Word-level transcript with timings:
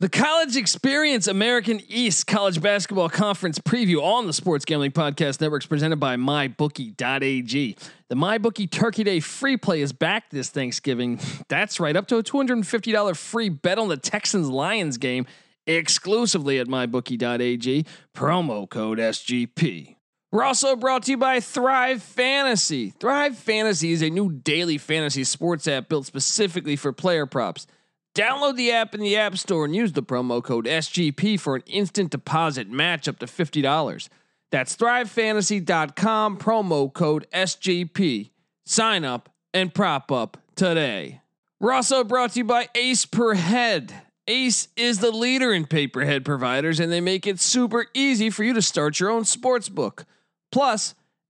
The 0.00 0.08
College 0.08 0.56
Experience 0.56 1.26
American 1.26 1.80
East 1.88 2.28
College 2.28 2.62
Basketball 2.62 3.08
Conference 3.08 3.58
preview 3.58 4.00
on 4.00 4.28
the 4.28 4.32
Sports 4.32 4.64
Gambling 4.64 4.92
Podcast 4.92 5.40
Network 5.40 5.64
is 5.64 5.66
presented 5.66 5.96
by 5.96 6.14
MyBookie.ag. 6.14 7.76
The 8.08 8.14
MyBookie 8.14 8.70
Turkey 8.70 9.02
Day 9.02 9.18
free 9.18 9.56
play 9.56 9.80
is 9.80 9.92
back 9.92 10.30
this 10.30 10.50
Thanksgiving. 10.50 11.18
That's 11.48 11.80
right, 11.80 11.96
up 11.96 12.06
to 12.08 12.16
a 12.18 12.22
$250 12.22 13.16
free 13.16 13.48
bet 13.48 13.76
on 13.76 13.88
the 13.88 13.96
Texans 13.96 14.48
Lions 14.48 14.98
game 14.98 15.26
exclusively 15.66 16.60
at 16.60 16.68
MyBookie.ag. 16.68 17.84
Promo 18.14 18.70
code 18.70 18.98
SGP. 18.98 19.96
We're 20.30 20.44
also 20.44 20.76
brought 20.76 21.02
to 21.04 21.10
you 21.10 21.16
by 21.16 21.40
Thrive 21.40 22.04
Fantasy. 22.04 22.90
Thrive 23.00 23.36
Fantasy 23.36 23.90
is 23.90 24.02
a 24.02 24.10
new 24.10 24.30
daily 24.30 24.78
fantasy 24.78 25.24
sports 25.24 25.66
app 25.66 25.88
built 25.88 26.06
specifically 26.06 26.76
for 26.76 26.92
player 26.92 27.26
props. 27.26 27.66
Download 28.14 28.56
the 28.56 28.72
app 28.72 28.94
in 28.94 29.00
the 29.00 29.16
App 29.16 29.38
Store 29.38 29.64
and 29.64 29.74
use 29.74 29.92
the 29.92 30.02
promo 30.02 30.42
code 30.42 30.66
SGP 30.66 31.38
for 31.38 31.56
an 31.56 31.62
instant 31.66 32.10
deposit 32.10 32.68
match 32.68 33.06
up 33.06 33.18
to 33.20 33.26
$50. 33.26 34.08
That's 34.50 34.76
thrivefantasy.com, 34.76 36.38
promo 36.38 36.92
code 36.92 37.26
SGP. 37.32 38.30
Sign 38.64 39.04
up 39.04 39.28
and 39.54 39.72
prop 39.72 40.10
up 40.10 40.36
today. 40.56 41.20
We're 41.60 41.72
also 41.72 42.04
brought 42.04 42.32
to 42.32 42.40
you 42.40 42.44
by 42.44 42.68
Ace 42.74 43.04
Per 43.04 43.34
Head. 43.34 43.94
Ace 44.26 44.68
is 44.76 44.98
the 44.98 45.10
leader 45.10 45.52
in 45.52 45.66
pay 45.66 45.86
per 45.86 46.04
head 46.04 46.24
providers, 46.24 46.80
and 46.80 46.92
they 46.92 47.00
make 47.00 47.26
it 47.26 47.40
super 47.40 47.86
easy 47.94 48.30
for 48.30 48.44
you 48.44 48.52
to 48.52 48.62
start 48.62 49.00
your 49.00 49.10
own 49.10 49.24
sports 49.24 49.68
book. 49.68 50.04
Plus, 50.52 50.94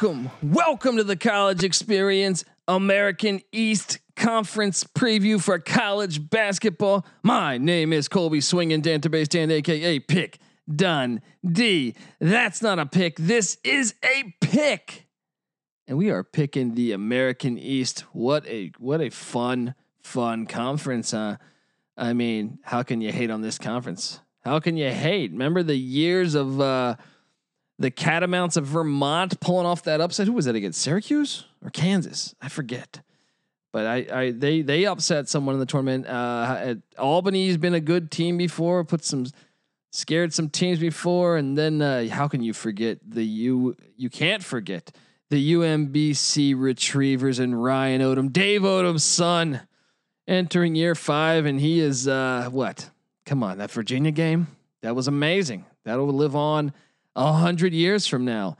Welcome, 0.00 0.30
welcome 0.42 0.96
to 0.96 1.04
the 1.04 1.16
college 1.16 1.62
experience, 1.62 2.42
American 2.66 3.42
East 3.52 3.98
Conference 4.16 4.82
preview 4.82 5.38
for 5.38 5.58
college 5.58 6.30
basketball. 6.30 7.04
My 7.22 7.58
name 7.58 7.92
is 7.92 8.08
Colby 8.08 8.40
Swinging 8.40 8.80
Database 8.80 9.28
Dan, 9.28 9.50
aka 9.50 9.98
Pick 9.98 10.38
Done 10.74 11.20
D. 11.44 11.94
That's 12.18 12.62
not 12.62 12.78
a 12.78 12.86
pick. 12.86 13.16
This 13.18 13.58
is 13.62 13.94
a 14.02 14.34
pick, 14.40 15.06
and 15.86 15.98
we 15.98 16.08
are 16.08 16.24
picking 16.24 16.76
the 16.76 16.92
American 16.92 17.58
East. 17.58 18.00
What 18.12 18.46
a 18.46 18.72
what 18.78 19.02
a 19.02 19.10
fun 19.10 19.74
fun 20.02 20.46
conference, 20.46 21.10
huh? 21.10 21.36
I 21.98 22.14
mean, 22.14 22.60
how 22.62 22.84
can 22.84 23.02
you 23.02 23.12
hate 23.12 23.30
on 23.30 23.42
this 23.42 23.58
conference? 23.58 24.20
How 24.44 24.60
can 24.60 24.78
you 24.78 24.90
hate? 24.90 25.32
Remember 25.32 25.62
the 25.62 25.76
years 25.76 26.34
of 26.34 26.58
uh, 26.58 26.96
the 27.80 27.90
Catamounts 27.90 28.56
of 28.56 28.66
Vermont 28.66 29.40
pulling 29.40 29.66
off 29.66 29.82
that 29.84 30.00
upset? 30.00 30.26
Who 30.28 30.34
was 30.34 30.44
that 30.44 30.54
against? 30.54 30.80
Syracuse 30.80 31.46
or 31.64 31.70
Kansas? 31.70 32.34
I 32.40 32.48
forget. 32.48 33.00
But 33.72 33.86
I, 33.86 34.06
I 34.12 34.30
they 34.32 34.62
they 34.62 34.86
upset 34.86 35.28
someone 35.28 35.54
in 35.54 35.60
the 35.60 35.66
tournament. 35.66 36.06
Uh, 36.06 36.74
Albany's 36.98 37.56
been 37.56 37.74
a 37.74 37.80
good 37.80 38.10
team 38.10 38.36
before. 38.36 38.84
Put 38.84 39.04
some 39.04 39.26
scared 39.90 40.32
some 40.32 40.48
teams 40.48 40.78
before, 40.78 41.36
and 41.36 41.56
then 41.56 41.80
uh, 41.80 42.06
how 42.08 42.28
can 42.28 42.42
you 42.42 42.52
forget 42.52 42.98
the 43.04 43.24
U? 43.24 43.76
You 43.96 44.10
can't 44.10 44.44
forget 44.44 44.92
the 45.30 45.54
UMBC 45.54 46.54
Retrievers 46.56 47.38
and 47.38 47.62
Ryan 47.62 48.00
Odom, 48.00 48.32
Dave 48.32 48.62
Odom's 48.62 49.04
son, 49.04 49.60
entering 50.26 50.74
year 50.74 50.94
five, 50.94 51.46
and 51.46 51.60
he 51.60 51.80
is 51.80 52.08
uh, 52.08 52.48
what? 52.50 52.90
Come 53.24 53.42
on, 53.44 53.58
that 53.58 53.70
Virginia 53.70 54.10
game 54.10 54.48
that 54.82 54.96
was 54.96 55.08
amazing. 55.08 55.64
That'll 55.84 56.06
live 56.08 56.36
on 56.36 56.72
a 57.16 57.32
hundred 57.32 57.72
years 57.72 58.06
from 58.06 58.24
now. 58.24 58.56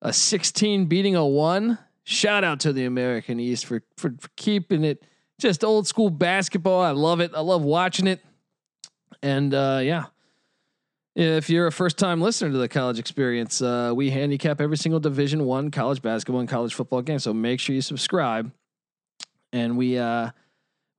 A 0.00 0.12
16 0.12 0.86
beating 0.86 1.14
a 1.14 1.24
one. 1.24 1.78
Shout 2.04 2.42
out 2.42 2.60
to 2.60 2.72
the 2.72 2.84
American 2.84 3.38
East 3.38 3.66
for, 3.66 3.82
for 3.96 4.14
for 4.18 4.28
keeping 4.36 4.84
it 4.84 5.04
just 5.38 5.62
old 5.62 5.86
school 5.86 6.10
basketball. 6.10 6.80
I 6.80 6.90
love 6.90 7.20
it. 7.20 7.32
I 7.34 7.40
love 7.40 7.62
watching 7.62 8.06
it. 8.06 8.20
And 9.22 9.54
uh, 9.54 9.80
yeah, 9.82 10.06
if 11.14 11.50
you're 11.50 11.66
a 11.66 11.72
first 11.72 11.98
time 11.98 12.20
listener 12.20 12.50
to 12.50 12.58
the 12.58 12.68
college 12.68 12.98
experience, 12.98 13.60
uh, 13.60 13.92
we 13.94 14.10
handicap 14.10 14.60
every 14.60 14.76
single 14.76 15.00
Division 15.00 15.44
One 15.44 15.70
college 15.70 16.02
basketball 16.02 16.40
and 16.40 16.48
college 16.48 16.74
football 16.74 17.02
game. 17.02 17.18
So 17.18 17.32
make 17.32 17.60
sure 17.60 17.74
you 17.74 17.82
subscribe. 17.82 18.50
And 19.52 19.76
we 19.76 19.98
uh, 19.98 20.30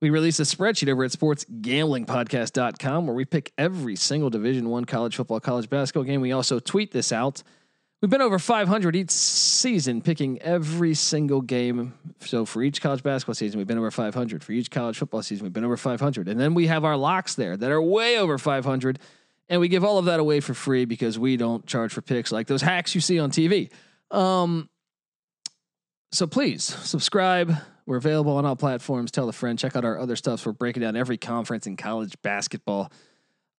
we 0.04 0.10
release 0.10 0.38
a 0.38 0.42
spreadsheet 0.42 0.90
over 0.90 1.02
at 1.02 1.12
sportsgamblingpodcast.com 1.12 3.06
where 3.06 3.16
we 3.16 3.24
pick 3.24 3.54
every 3.56 3.96
single 3.96 4.28
Division 4.28 4.68
One 4.68 4.84
college 4.84 5.16
football, 5.16 5.40
college 5.40 5.70
basketball 5.70 6.02
game. 6.02 6.20
We 6.20 6.32
also 6.32 6.58
tweet 6.58 6.92
this 6.92 7.10
out. 7.10 7.42
We've 8.02 8.10
been 8.10 8.20
over 8.20 8.38
500 8.38 8.96
each 8.96 9.10
season, 9.10 10.02
picking 10.02 10.42
every 10.42 10.92
single 10.92 11.40
game. 11.40 11.94
So 12.20 12.44
for 12.44 12.62
each 12.62 12.82
college 12.82 13.02
basketball 13.02 13.34
season, 13.34 13.56
we've 13.56 13.66
been 13.66 13.78
over 13.78 13.90
500. 13.90 14.44
For 14.44 14.52
each 14.52 14.70
college 14.70 14.98
football 14.98 15.22
season, 15.22 15.44
we've 15.44 15.54
been 15.54 15.64
over 15.64 15.78
500. 15.78 16.28
And 16.28 16.38
then 16.38 16.52
we 16.52 16.66
have 16.66 16.84
our 16.84 16.98
locks 16.98 17.34
there 17.34 17.56
that 17.56 17.70
are 17.70 17.80
way 17.80 18.18
over 18.18 18.36
500. 18.36 18.98
And 19.48 19.58
we 19.58 19.68
give 19.68 19.84
all 19.84 19.96
of 19.96 20.04
that 20.04 20.20
away 20.20 20.40
for 20.40 20.52
free 20.52 20.84
because 20.84 21.18
we 21.18 21.38
don't 21.38 21.64
charge 21.64 21.94
for 21.94 22.02
picks 22.02 22.30
like 22.30 22.46
those 22.46 22.60
hacks 22.60 22.94
you 22.94 23.00
see 23.00 23.18
on 23.18 23.30
TV. 23.30 23.70
Um, 24.10 24.68
so 26.12 26.26
please 26.26 26.62
subscribe. 26.62 27.56
We're 27.86 27.96
available 27.96 28.36
on 28.36 28.46
all 28.46 28.56
platforms. 28.56 29.10
Tell 29.10 29.28
a 29.28 29.32
friend. 29.32 29.58
Check 29.58 29.76
out 29.76 29.84
our 29.84 29.98
other 29.98 30.16
stuff. 30.16 30.46
We're 30.46 30.52
breaking 30.52 30.82
down 30.82 30.96
every 30.96 31.18
conference 31.18 31.66
in 31.66 31.76
college 31.76 32.14
basketball. 32.22 32.90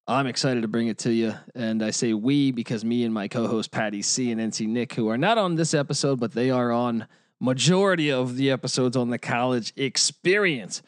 I'm 0.07 0.27
excited 0.27 0.61
to 0.61 0.67
bring 0.67 0.87
it 0.87 0.99
to 0.99 1.11
you. 1.11 1.33
And 1.53 1.83
I 1.83 1.91
say 1.91 2.13
we 2.13 2.51
because 2.51 2.85
me 2.85 3.03
and 3.03 3.13
my 3.13 3.27
co-host 3.27 3.71
Patty 3.71 4.01
C 4.01 4.31
and 4.31 4.39
NC 4.39 4.67
Nick, 4.67 4.93
who 4.93 5.09
are 5.09 5.17
not 5.17 5.37
on 5.37 5.55
this 5.55 5.73
episode, 5.73 6.19
but 6.19 6.33
they 6.33 6.51
are 6.51 6.71
on 6.71 7.07
majority 7.39 8.11
of 8.11 8.35
the 8.35 8.51
episodes 8.51 8.95
on 8.95 9.09
the 9.09 9.17
college 9.17 9.73
experience. 9.75 10.81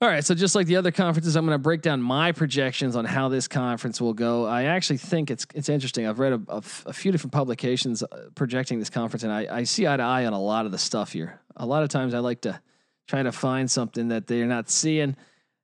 All 0.00 0.08
right, 0.08 0.24
so 0.24 0.32
just 0.32 0.54
like 0.54 0.68
the 0.68 0.76
other 0.76 0.92
conferences, 0.92 1.34
I'm 1.34 1.44
going 1.44 1.56
to 1.56 1.62
break 1.62 1.82
down 1.82 2.00
my 2.00 2.30
projections 2.30 2.94
on 2.94 3.04
how 3.04 3.28
this 3.28 3.48
conference 3.48 4.00
will 4.00 4.14
go. 4.14 4.46
I 4.46 4.64
actually 4.64 4.98
think 4.98 5.28
it's 5.28 5.44
it's 5.54 5.68
interesting. 5.68 6.06
I've 6.06 6.20
read 6.20 6.40
a, 6.48 6.62
few 6.62 7.10
different 7.10 7.32
publications 7.32 8.04
uh, 8.04 8.28
projecting 8.36 8.78
this 8.78 8.90
conference, 8.90 9.24
and 9.24 9.32
I, 9.32 9.48
I 9.50 9.64
see 9.64 9.88
eye 9.88 9.96
to 9.96 10.02
eye 10.04 10.24
on 10.24 10.34
a 10.34 10.40
lot 10.40 10.66
of 10.66 10.72
the 10.72 10.78
stuff 10.78 11.12
here. 11.12 11.40
A 11.56 11.66
lot 11.66 11.82
of 11.82 11.88
times, 11.88 12.14
I 12.14 12.20
like 12.20 12.42
to 12.42 12.60
try 13.08 13.24
to 13.24 13.32
find 13.32 13.68
something 13.68 14.08
that 14.08 14.28
they're 14.28 14.46
not 14.46 14.70
seeing. 14.70 15.16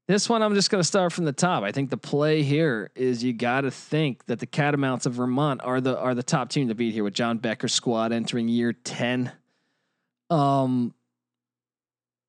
This 0.08 0.28
one, 0.28 0.42
I'm 0.42 0.54
just 0.54 0.68
going 0.68 0.82
to 0.82 0.86
start 0.86 1.12
from 1.12 1.26
the 1.26 1.32
top. 1.32 1.62
I 1.62 1.70
think 1.70 1.90
the 1.90 1.96
play 1.96 2.42
here 2.42 2.90
is 2.96 3.22
you 3.22 3.32
got 3.32 3.60
to 3.60 3.70
think 3.70 4.26
that 4.26 4.40
the 4.40 4.46
Catamounts 4.46 5.06
of 5.06 5.12
Vermont 5.12 5.60
are 5.62 5.80
the 5.80 5.96
are 5.96 6.14
the 6.16 6.24
top 6.24 6.48
team 6.50 6.66
to 6.68 6.74
beat 6.74 6.92
here 6.92 7.04
with 7.04 7.14
John 7.14 7.38
Becker's 7.38 7.72
squad 7.72 8.10
entering 8.10 8.48
year 8.48 8.72
ten. 8.72 9.30
Um, 10.28 10.92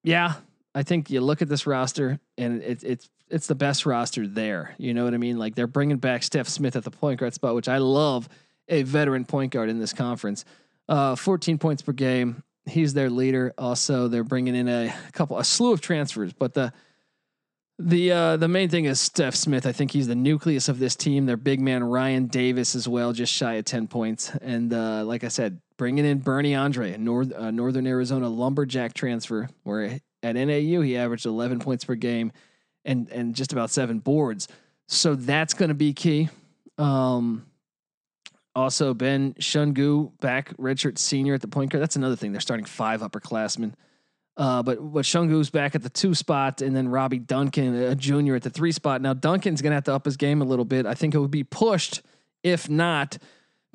yeah, 0.03 0.35
I 0.75 0.83
think 0.83 1.09
you 1.09 1.21
look 1.21 1.41
at 1.41 1.47
this 1.47 1.65
roster 1.65 2.19
and 2.37 2.61
it, 2.61 2.83
it's 2.83 3.09
it's 3.29 3.47
the 3.47 3.55
best 3.55 3.85
roster 3.85 4.27
there. 4.27 4.75
You 4.77 4.93
know 4.93 5.05
what 5.05 5.13
I 5.13 5.17
mean? 5.17 5.39
Like 5.39 5.55
they're 5.55 5.67
bringing 5.67 5.97
back 5.97 6.21
Stef 6.21 6.47
Smith 6.47 6.75
at 6.75 6.83
the 6.83 6.91
point 6.91 7.19
guard 7.19 7.33
spot, 7.33 7.55
which 7.55 7.69
I 7.69 7.77
love 7.77 8.29
a 8.67 8.83
veteran 8.83 9.25
point 9.25 9.51
guard 9.51 9.69
in 9.69 9.79
this 9.79 9.93
conference. 9.93 10.45
Uh, 10.87 11.15
14 11.15 11.57
points 11.57 11.81
per 11.81 11.93
game. 11.93 12.43
He's 12.67 12.93
their 12.93 13.09
leader. 13.09 13.53
Also, 13.57 14.07
they're 14.07 14.23
bringing 14.23 14.55
in 14.55 14.67
a 14.67 14.93
couple, 15.13 15.39
a 15.39 15.43
slew 15.43 15.71
of 15.71 15.81
transfers, 15.81 16.33
but 16.33 16.53
the 16.53 16.73
the 17.77 18.11
uh, 18.11 18.37
the 18.37 18.47
main 18.47 18.69
thing 18.69 18.85
is 18.85 18.99
Stef 18.99 19.35
Smith. 19.35 19.65
I 19.65 19.71
think 19.71 19.91
he's 19.91 20.07
the 20.07 20.15
nucleus 20.15 20.69
of 20.69 20.79
this 20.79 20.95
team. 20.95 21.25
Their 21.25 21.37
big 21.37 21.59
man 21.59 21.83
Ryan 21.83 22.27
Davis 22.27 22.73
as 22.75 22.87
well, 22.87 23.11
just 23.11 23.33
shy 23.33 23.55
of 23.55 23.65
10 23.65 23.87
points. 23.87 24.31
And 24.41 24.73
uh, 24.73 25.03
like 25.03 25.23
I 25.23 25.27
said, 25.27 25.59
bringing 25.77 26.05
in 26.05 26.19
Bernie 26.19 26.55
Andre, 26.55 26.93
a 26.93 26.97
North 26.97 27.33
uh, 27.33 27.51
Northern 27.51 27.85
Arizona 27.85 28.29
lumberjack 28.29 28.93
transfer, 28.93 29.49
where 29.63 29.99
at 30.25 30.35
NAU, 30.35 30.81
he 30.81 30.97
averaged 30.97 31.25
11 31.25 31.59
points 31.59 31.85
per 31.85 31.95
game 31.95 32.31
and 32.83 33.09
and 33.09 33.35
just 33.35 33.53
about 33.53 33.69
seven 33.69 33.99
boards. 33.99 34.47
So 34.87 35.15
that's 35.15 35.53
going 35.53 35.69
to 35.69 35.75
be 35.75 35.93
key. 35.93 36.29
Um, 36.77 37.45
also, 38.55 38.93
Ben 38.93 39.33
Shungu 39.35 40.17
back, 40.19 40.55
redshirt 40.57 40.97
senior 40.97 41.33
at 41.33 41.41
the 41.41 41.47
point 41.47 41.71
guard. 41.71 41.81
That's 41.81 41.95
another 41.95 42.15
thing. 42.15 42.31
They're 42.31 42.41
starting 42.41 42.65
five 42.65 43.01
upperclassmen. 43.01 43.73
Uh, 44.37 44.63
but 44.63 44.77
but 44.77 45.05
Shungu's 45.05 45.49
back 45.49 45.75
at 45.75 45.83
the 45.83 45.89
two 45.89 46.13
spot, 46.13 46.61
and 46.61 46.75
then 46.75 46.87
Robbie 46.87 47.19
Duncan, 47.19 47.75
a 47.75 47.95
junior, 47.95 48.35
at 48.35 48.43
the 48.43 48.49
three 48.49 48.71
spot. 48.71 49.01
Now 49.01 49.13
Duncan's 49.13 49.61
going 49.61 49.71
to 49.71 49.75
have 49.75 49.85
to 49.85 49.93
up 49.93 50.05
his 50.05 50.17
game 50.17 50.41
a 50.41 50.45
little 50.45 50.65
bit. 50.65 50.85
I 50.85 50.93
think 50.93 51.15
it 51.15 51.19
would 51.19 51.31
be 51.31 51.43
pushed 51.43 52.01
if 52.43 52.69
not 52.69 53.17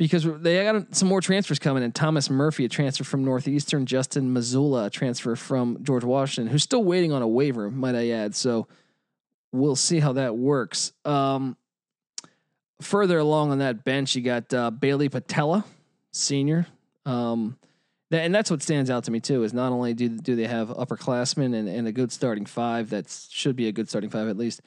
because 0.00 0.24
they 0.40 0.64
got 0.64 0.96
some 0.96 1.08
more 1.08 1.20
transfers 1.20 1.58
coming 1.58 1.82
in. 1.82 1.92
Thomas 1.92 2.30
Murphy, 2.30 2.64
a 2.64 2.70
transfer 2.70 3.04
from 3.04 3.22
Northeastern, 3.22 3.84
Justin 3.84 4.32
Mazzulla, 4.32 4.86
a 4.86 4.90
transfer 4.90 5.36
from 5.36 5.76
George 5.82 6.04
Washington, 6.04 6.50
who's 6.50 6.62
still 6.62 6.82
waiting 6.82 7.12
on 7.12 7.20
a 7.20 7.28
waiver, 7.28 7.70
might 7.70 7.94
I 7.94 8.08
add. 8.08 8.34
So 8.34 8.66
we'll 9.52 9.76
see 9.76 10.00
how 10.00 10.14
that 10.14 10.34
works. 10.34 10.92
Um, 11.04 11.54
further 12.80 13.18
along 13.18 13.50
on 13.50 13.58
that 13.58 13.84
bench, 13.84 14.16
you 14.16 14.22
got 14.22 14.54
uh, 14.54 14.70
Bailey 14.70 15.10
Patella, 15.10 15.66
senior. 16.12 16.66
Um, 17.04 17.58
that, 18.08 18.22
and 18.22 18.34
that's 18.34 18.50
what 18.50 18.62
stands 18.62 18.88
out 18.88 19.04
to 19.04 19.10
me 19.10 19.20
too 19.20 19.44
is 19.44 19.52
not 19.52 19.70
only 19.70 19.92
do 19.92 20.08
do 20.08 20.34
they 20.34 20.46
have 20.46 20.70
upperclassmen 20.70 21.54
and, 21.54 21.68
and 21.68 21.86
a 21.86 21.92
good 21.92 22.10
starting 22.10 22.46
five 22.46 22.88
that 22.90 23.04
should 23.28 23.54
be 23.54 23.68
a 23.68 23.72
good 23.72 23.90
starting 23.90 24.08
five 24.08 24.28
at 24.28 24.38
least 24.38 24.62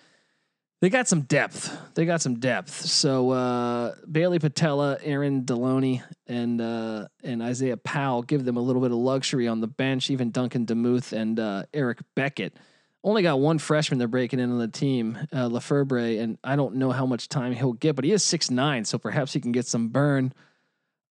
they 0.84 0.90
got 0.90 1.08
some 1.08 1.22
depth. 1.22 1.74
They 1.94 2.04
got 2.04 2.22
some 2.22 2.42
depth. 2.42 2.70
So 2.70 3.30
uh, 3.30 3.96
Bailey 4.12 4.38
Patella, 4.38 4.98
Aaron 5.02 5.44
Deloney, 5.46 6.04
and 6.28 6.60
uh, 6.60 7.08
and 7.24 7.42
Isaiah 7.42 7.78
Powell 7.78 8.22
give 8.22 8.44
them 8.44 8.58
a 8.58 8.60
little 8.60 8.82
bit 8.82 8.92
of 8.92 8.98
luxury 8.98 9.48
on 9.48 9.62
the 9.62 9.68
bench. 9.68 10.10
Even 10.10 10.32
Duncan 10.32 10.66
Demuth 10.66 11.14
and 11.14 11.40
uh, 11.40 11.64
Eric 11.74 12.00
Beckett 12.18 12.58
only 13.02 13.22
got 13.22 13.40
one 13.40 13.60
freshman 13.60 13.98
they're 13.98 14.10
breaking 14.10 14.42
in 14.42 14.52
on 14.52 14.60
the 14.60 14.68
team, 14.68 15.18
uh, 15.34 15.48
Lefebvre, 15.48 16.20
and 16.20 16.38
I 16.44 16.58
don't 16.58 16.76
know 16.76 16.92
how 16.92 17.06
much 17.06 17.30
time 17.30 17.54
he'll 17.54 17.72
get, 17.72 17.96
but 17.96 18.04
he 18.04 18.12
is 18.12 18.22
six 18.22 18.52
nine, 18.52 18.84
so 18.84 18.98
perhaps 18.98 19.32
he 19.32 19.40
can 19.40 19.54
get 19.54 19.66
some 19.66 19.88
burn. 19.88 20.34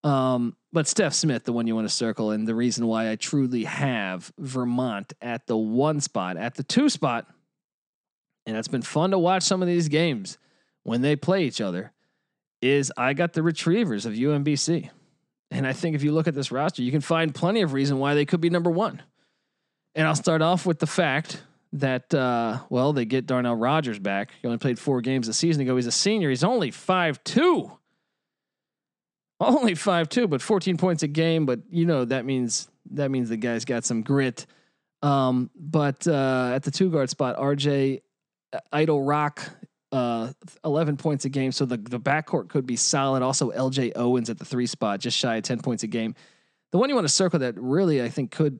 Um, 0.04 0.58
but 0.74 0.86
Stef 0.86 1.14
Smith, 1.14 1.46
the 1.46 1.54
one 1.54 1.66
you 1.66 1.76
want 1.76 1.88
to 1.88 1.94
circle, 1.94 2.32
and 2.32 2.46
the 2.46 2.56
reason 2.56 2.88
why 2.88 3.10
I 3.10 3.16
truly 3.16 3.64
have 3.64 4.34
Vermont 4.38 5.14
at 5.22 5.48
the 5.48 5.56
one 5.56 6.02
spot, 6.02 6.36
at 6.36 6.56
the 6.56 6.64
two 6.64 6.90
spot 6.90 7.26
and 8.46 8.58
it's 8.58 8.68
been 8.68 8.82
fun 8.82 9.12
to 9.12 9.20
watch 9.20 9.44
some 9.44 9.62
of 9.62 9.68
these 9.68 9.88
games 9.88 10.38
when 10.84 11.02
they 11.02 11.16
play 11.16 11.44
each 11.44 11.62
other, 11.62 11.92
is 12.62 12.92
I 12.98 13.14
got 13.14 13.34
the 13.34 13.44
retrievers 13.44 14.06
of 14.06 14.14
UMBC. 14.14 14.90
And 15.52 15.68
I 15.68 15.74
think 15.74 15.96
if 15.96 16.04
you 16.04 16.14
look 16.14 16.28
at 16.28 16.34
this 16.34 16.52
roster, 16.52 16.82
you 16.82 16.92
can 16.92 17.02
find 17.02 17.36
plenty 17.36 17.62
of 17.62 17.74
reason 17.74 18.00
why 18.00 18.14
they 18.16 18.26
could 18.26 18.42
be 18.42 18.50
number 18.50 18.72
one. 18.72 19.02
And 19.96 20.08
I'll 20.08 20.16
start 20.16 20.42
off 20.42 20.66
with 20.66 20.80
the 20.80 20.88
fact 20.88 21.44
that, 21.74 22.14
uh, 22.14 22.60
well, 22.70 22.94
they 22.94 23.06
get 23.06 23.26
Darnell 23.26 23.56
Rogers 23.56 24.00
back. 24.00 24.32
He 24.42 24.48
only 24.48 24.58
played 24.58 24.80
four 24.80 25.02
games 25.02 25.28
a 25.28 25.34
season 25.34 25.62
ago. 25.62 25.76
He's 25.76 25.88
a 25.88 25.92
senior. 25.92 26.30
He's 26.30 26.44
only 26.44 26.72
five 26.72 27.22
two. 27.24 27.72
Only 29.40 29.76
five 29.76 30.08
two, 30.08 30.28
but 30.28 30.42
14 30.42 30.78
points 30.78 31.04
a 31.04 31.08
game. 31.08 31.46
But 31.46 31.62
you 31.70 31.86
know 31.86 32.06
that 32.06 32.26
means 32.26 32.70
that 32.92 33.10
means 33.10 33.28
the 33.28 33.38
guy's 33.38 33.66
got 33.66 33.84
some 33.84 34.04
grit. 34.04 34.46
Um, 35.02 35.50
but 35.56 36.08
uh, 36.08 36.52
at 36.54 36.64
the 36.64 36.72
two 36.72 36.92
guard 36.92 37.10
spot, 37.10 37.38
RJ 37.38 38.02
Eytle-Rock, 38.74 39.50
uh, 39.92 40.32
11 40.64 40.98
points 40.98 41.26
a 41.26 41.30
game. 41.30 41.52
So 41.52 41.66
the, 41.66 41.78
the 41.78 42.00
backcourt 42.00 42.50
could 42.50 42.66
be 42.66 42.76
solid. 42.76 43.24
Also, 43.24 43.52
LJ 43.52 43.94
Owens 43.96 44.30
at 44.30 44.40
the 44.40 44.46
three 44.46 44.66
spot, 44.66 45.00
just 45.00 45.18
shy 45.18 45.36
of 45.36 45.44
10 45.44 45.60
points 45.60 45.84
a 45.84 45.88
game. 45.88 46.16
The 46.72 46.78
one 46.78 46.90
you 46.90 46.96
want 46.96 47.08
to 47.08 47.14
circle 47.14 47.40
that 47.40 47.56
really, 47.58 48.02
I 48.02 48.10
think, 48.10 48.32
could, 48.32 48.60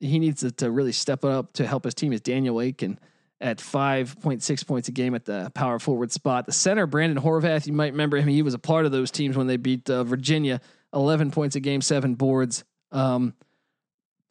he 0.00 0.18
needs 0.18 0.40
to, 0.40 0.50
to 0.52 0.70
really 0.70 0.92
step 0.92 1.24
up 1.24 1.52
to 1.54 1.66
help 1.66 1.84
his 1.84 1.94
team 1.94 2.12
is 2.12 2.20
Daniel 2.20 2.60
Aiken 2.60 2.98
at 3.40 3.58
5.6 3.58 4.66
points 4.66 4.88
a 4.88 4.92
game 4.92 5.14
at 5.14 5.24
the 5.24 5.50
power 5.54 5.78
forward 5.78 6.12
spot. 6.12 6.46
The 6.46 6.52
center, 6.52 6.86
Brandon 6.86 7.22
Horvath, 7.22 7.66
you 7.66 7.72
might 7.72 7.92
remember 7.92 8.18
him. 8.18 8.28
He 8.28 8.42
was 8.42 8.54
a 8.54 8.58
part 8.58 8.86
of 8.86 8.92
those 8.92 9.10
teams 9.10 9.36
when 9.36 9.46
they 9.46 9.56
beat 9.56 9.88
uh, 9.88 10.04
Virginia, 10.04 10.60
11 10.94 11.30
points 11.30 11.56
a 11.56 11.60
game, 11.60 11.80
seven 11.80 12.14
boards. 12.14 12.64
Um, 12.92 13.34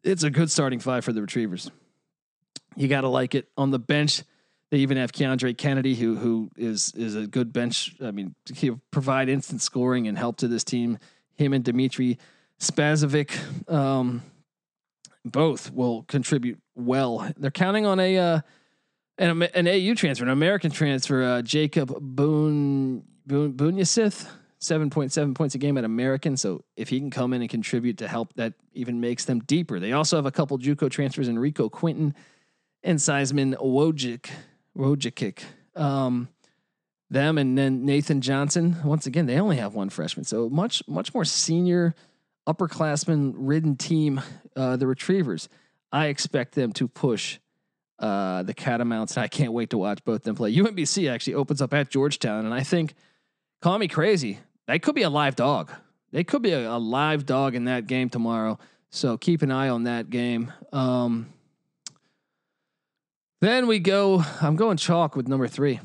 it's 0.04 0.24
a 0.24 0.30
good 0.30 0.52
starting 0.52 0.80
five 0.80 1.04
for 1.04 1.14
the 1.14 1.22
Retrievers. 1.22 1.72
You 2.76 2.88
got 2.88 3.02
to 3.02 3.10
like 3.10 3.36
it. 3.36 3.50
On 3.58 3.72
the 3.72 3.80
bench, 3.80 4.24
they 4.72 4.78
even 4.78 4.98
have 4.98 5.12
Keandre 5.12 5.58
Kennedy, 5.58 5.96
who 5.96 6.16
who 6.16 6.52
is 6.56 6.94
is 6.96 7.16
a 7.16 7.28
good 7.28 7.52
bench. 7.52 7.96
I 8.02 8.12
mean, 8.12 8.36
he'll 8.54 8.80
provide 8.92 9.30
instant 9.30 9.62
scoring 9.62 10.08
and 10.08 10.18
help 10.18 10.38
to 10.38 10.48
this 10.48 10.64
team. 10.64 11.00
Him 11.36 11.54
and 11.54 11.64
Dimitri 11.64 12.20
Spazovic, 12.60 13.32
um, 13.72 14.22
both 15.26 15.72
will 15.72 16.04
contribute 16.04 16.60
well. 16.76 17.32
They're 17.38 17.52
counting 17.52 17.86
on 17.86 18.00
a 18.00 18.18
uh, 18.18 18.42
an, 19.18 19.42
an 19.42 19.68
AU 19.68 19.96
transfer, 19.96 20.26
an 20.26 20.32
American 20.32 20.72
transfer, 20.72 21.24
uh, 21.24 21.42
Jacob 21.42 21.96
Boone 22.00 23.04
Boone 23.26 23.54
Boonyasith, 23.54 24.28
seven 24.60 24.92
point 24.92 25.12
seven 25.12 25.34
points 25.34 25.56
a 25.56 25.58
game 25.58 25.80
at 25.80 25.84
American. 25.84 26.38
So 26.38 26.64
if 26.78 26.90
he 26.90 27.00
can 27.00 27.10
come 27.10 27.34
in 27.34 27.42
and 27.42 27.50
contribute 27.50 27.98
to 28.00 28.08
help, 28.08 28.34
that 28.36 28.54
even 28.74 29.02
makes 29.02 29.26
them 29.26 29.40
deeper. 29.40 29.80
They 29.80 29.94
also 29.94 30.16
have 30.16 30.28
a 30.28 30.32
couple 30.32 30.60
JUCO 30.60 30.92
transfers, 30.92 31.28
Enrico 31.28 31.70
Quinton 31.70 32.14
and 32.84 33.00
Seisman 33.00 33.56
Wojcik 33.56 34.30
Rojakic. 34.78 35.44
Um, 35.76 36.30
them 37.10 37.38
and 37.38 37.58
then 37.58 37.86
Nathan 37.86 38.22
Johnson. 38.22 38.78
Once 38.84 39.06
again, 39.06 39.26
they 39.26 39.40
only 39.40 39.58
have 39.58 39.74
one 39.74 39.90
freshman, 39.90 40.26
so 40.26 40.50
much 40.50 40.84
much 40.88 41.14
more 41.14 41.26
senior, 41.26 41.96
upperclassman 42.48 43.34
ridden 43.36 43.76
team. 43.76 44.22
Uh, 44.56 44.76
the 44.76 44.88
Retrievers. 44.88 45.50
I 45.92 46.08
expect 46.08 46.54
them 46.54 46.72
to 46.74 46.88
push 46.88 47.40
uh, 47.98 48.44
the 48.44 48.54
Catamounts. 48.54 49.18
I 49.18 49.28
can't 49.28 49.54
wait 49.54 49.72
to 49.72 49.78
watch 49.78 50.04
both 50.04 50.24
them 50.24 50.36
play. 50.36 50.54
UMBC 50.54 51.10
actually 51.12 51.36
opens 51.36 51.62
up 51.62 51.74
at 51.74 51.90
Georgetown, 51.90 52.46
and 52.46 52.54
I 52.54 52.62
think, 52.62 52.94
call 53.62 53.78
me 53.80 53.88
crazy, 53.88 54.40
they 54.68 54.80
could 54.80 54.96
be 54.96 55.02
a 55.02 55.10
live 55.10 55.36
dog. 55.36 55.72
They 56.12 56.24
could 56.24 56.42
be 56.42 56.52
a, 56.52 56.70
a 56.70 56.78
live 56.78 57.26
dog 57.26 57.56
in 57.56 57.66
that 57.66 57.88
game 57.88 58.10
tomorrow. 58.10 58.60
So 58.92 59.18
keep 59.18 59.42
an 59.42 59.52
eye 59.52 59.70
on 59.70 59.84
that 59.84 60.10
game. 60.10 60.52
Um, 60.72 61.34
then 63.42 63.68
we 63.68 63.80
go. 63.80 64.24
I'm 64.42 64.56
going 64.56 64.78
chalk 64.78 65.16
with 65.16 65.28
number 65.28 65.48
three. 65.48 65.80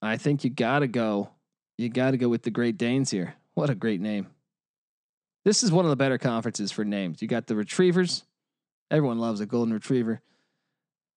I 0.00 0.16
think 0.16 0.44
you 0.44 0.50
gotta 0.50 0.88
go. 0.88 1.30
You 1.78 1.88
gotta 1.88 2.16
go 2.16 2.28
with 2.28 2.42
the 2.42 2.50
Great 2.50 2.76
Danes 2.76 3.10
here. 3.10 3.34
What 3.54 3.70
a 3.70 3.74
great 3.74 4.00
name. 4.00 4.28
This 5.44 5.62
is 5.62 5.72
one 5.72 5.84
of 5.84 5.90
the 5.90 5.96
better 5.96 6.18
conferences 6.18 6.70
for 6.72 6.84
names. 6.84 7.20
You 7.20 7.28
got 7.28 7.46
the 7.46 7.56
Retrievers. 7.56 8.24
Everyone 8.90 9.18
loves 9.18 9.40
a 9.40 9.46
golden 9.46 9.72
retriever, 9.72 10.20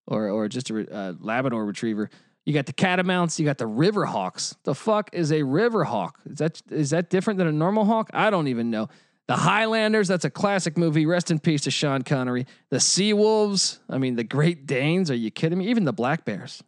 or 0.08 0.30
or 0.30 0.48
just 0.48 0.70
a 0.70 0.96
uh, 0.96 1.14
Labrador 1.20 1.66
retriever. 1.66 2.10
You 2.46 2.54
got 2.54 2.68
the 2.68 2.74
Catamounts. 2.74 3.40
You 3.40 3.46
got 3.46 3.58
the 3.58 3.68
Riverhawks. 3.68 4.56
The 4.64 4.76
fuck 4.76 5.10
is 5.14 5.32
a 5.32 5.42
Riverhawk? 5.42 6.12
Is 6.26 6.38
that 6.38 6.62
is 6.70 6.92
that 6.92 7.10
different 7.10 7.38
than 7.38 7.48
a 7.48 7.52
normal 7.52 7.86
hawk? 7.86 8.10
I 8.14 8.30
don't 8.30 8.48
even 8.48 8.70
know. 8.70 8.88
The 9.28 9.36
Highlanders, 9.36 10.08
that's 10.08 10.26
a 10.26 10.30
classic 10.30 10.78
movie. 10.78 11.06
Rest 11.06 11.32
in 11.32 11.40
peace 11.40 11.62
to 11.62 11.72
Sean 11.72 12.04
Connery. 12.04 12.46
The 12.70 12.80
Sea 12.80 13.14
Wolves, 13.14 13.80
I 13.90 13.98
mean, 13.98 14.16
the 14.16 14.24
Great 14.24 14.68
Danes. 14.68 15.10
Are 15.10 15.16
you 15.16 15.32
kidding 15.32 15.58
me? 15.58 15.68
Even 15.70 15.86
the 15.86 15.94
Black 15.94 16.26
Bears. 16.26 16.64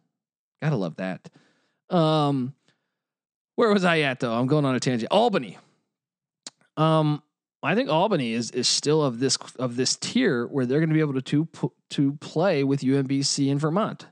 Gotta 0.60 0.76
love 0.76 0.96
that. 0.96 1.28
Um, 1.88 2.54
where 3.54 3.72
was 3.72 3.84
I 3.84 4.00
at 4.00 4.20
though? 4.20 4.34
I'm 4.34 4.46
going 4.46 4.64
on 4.64 4.74
a 4.74 4.80
tangent. 4.80 5.10
Albany. 5.10 5.56
Um, 6.76 7.22
I 7.62 7.74
think 7.74 7.90
Albany 7.90 8.32
is 8.32 8.50
is 8.50 8.68
still 8.68 9.02
of 9.02 9.18
this 9.18 9.36
of 9.58 9.76
this 9.76 9.96
tier 9.96 10.46
where 10.46 10.66
they're 10.66 10.78
going 10.78 10.90
to 10.90 10.94
be 10.94 11.00
able 11.00 11.20
to 11.20 11.22
to 11.22 11.72
to 11.90 12.12
play 12.14 12.62
with 12.64 12.80
UMBC 12.80 13.48
in 13.48 13.58
Vermont. 13.58 14.06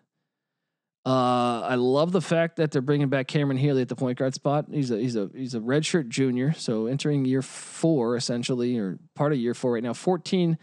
Uh, 1.07 1.61
I 1.61 1.77
love 1.77 2.11
the 2.11 2.21
fact 2.21 2.57
that 2.57 2.73
they're 2.73 2.83
bringing 2.83 3.09
back 3.09 3.29
Cameron 3.29 3.59
Healy 3.59 3.81
at 3.81 3.89
the 3.89 3.95
point 3.95 4.19
guard 4.19 4.35
spot. 4.35 4.67
He's 4.69 4.91
a 4.91 4.99
he's 4.99 5.15
a 5.15 5.31
he's 5.33 5.55
a 5.55 5.61
redshirt 5.61 6.09
junior, 6.09 6.53
so 6.53 6.87
entering 6.87 7.25
year 7.25 7.43
four 7.43 8.17
essentially, 8.17 8.77
or 8.77 8.99
part 9.15 9.31
of 9.31 9.39
year 9.39 9.55
four 9.55 9.75
right 9.75 9.85
now. 9.85 9.93
Fourteen 9.93 10.59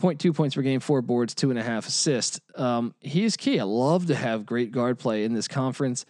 point 0.00 0.20
two 0.20 0.32
points 0.32 0.56
per 0.56 0.62
game, 0.62 0.80
four 0.80 1.02
boards, 1.02 1.36
two 1.36 1.50
and 1.50 1.58
a 1.58 1.62
half 1.62 1.86
assists. 1.86 2.40
Um, 2.56 2.96
is 3.00 3.36
key. 3.36 3.60
I 3.60 3.62
love 3.62 4.06
to 4.06 4.16
have 4.16 4.44
great 4.44 4.72
guard 4.72 4.98
play 4.98 5.22
in 5.22 5.34
this 5.34 5.46
conference. 5.46 6.04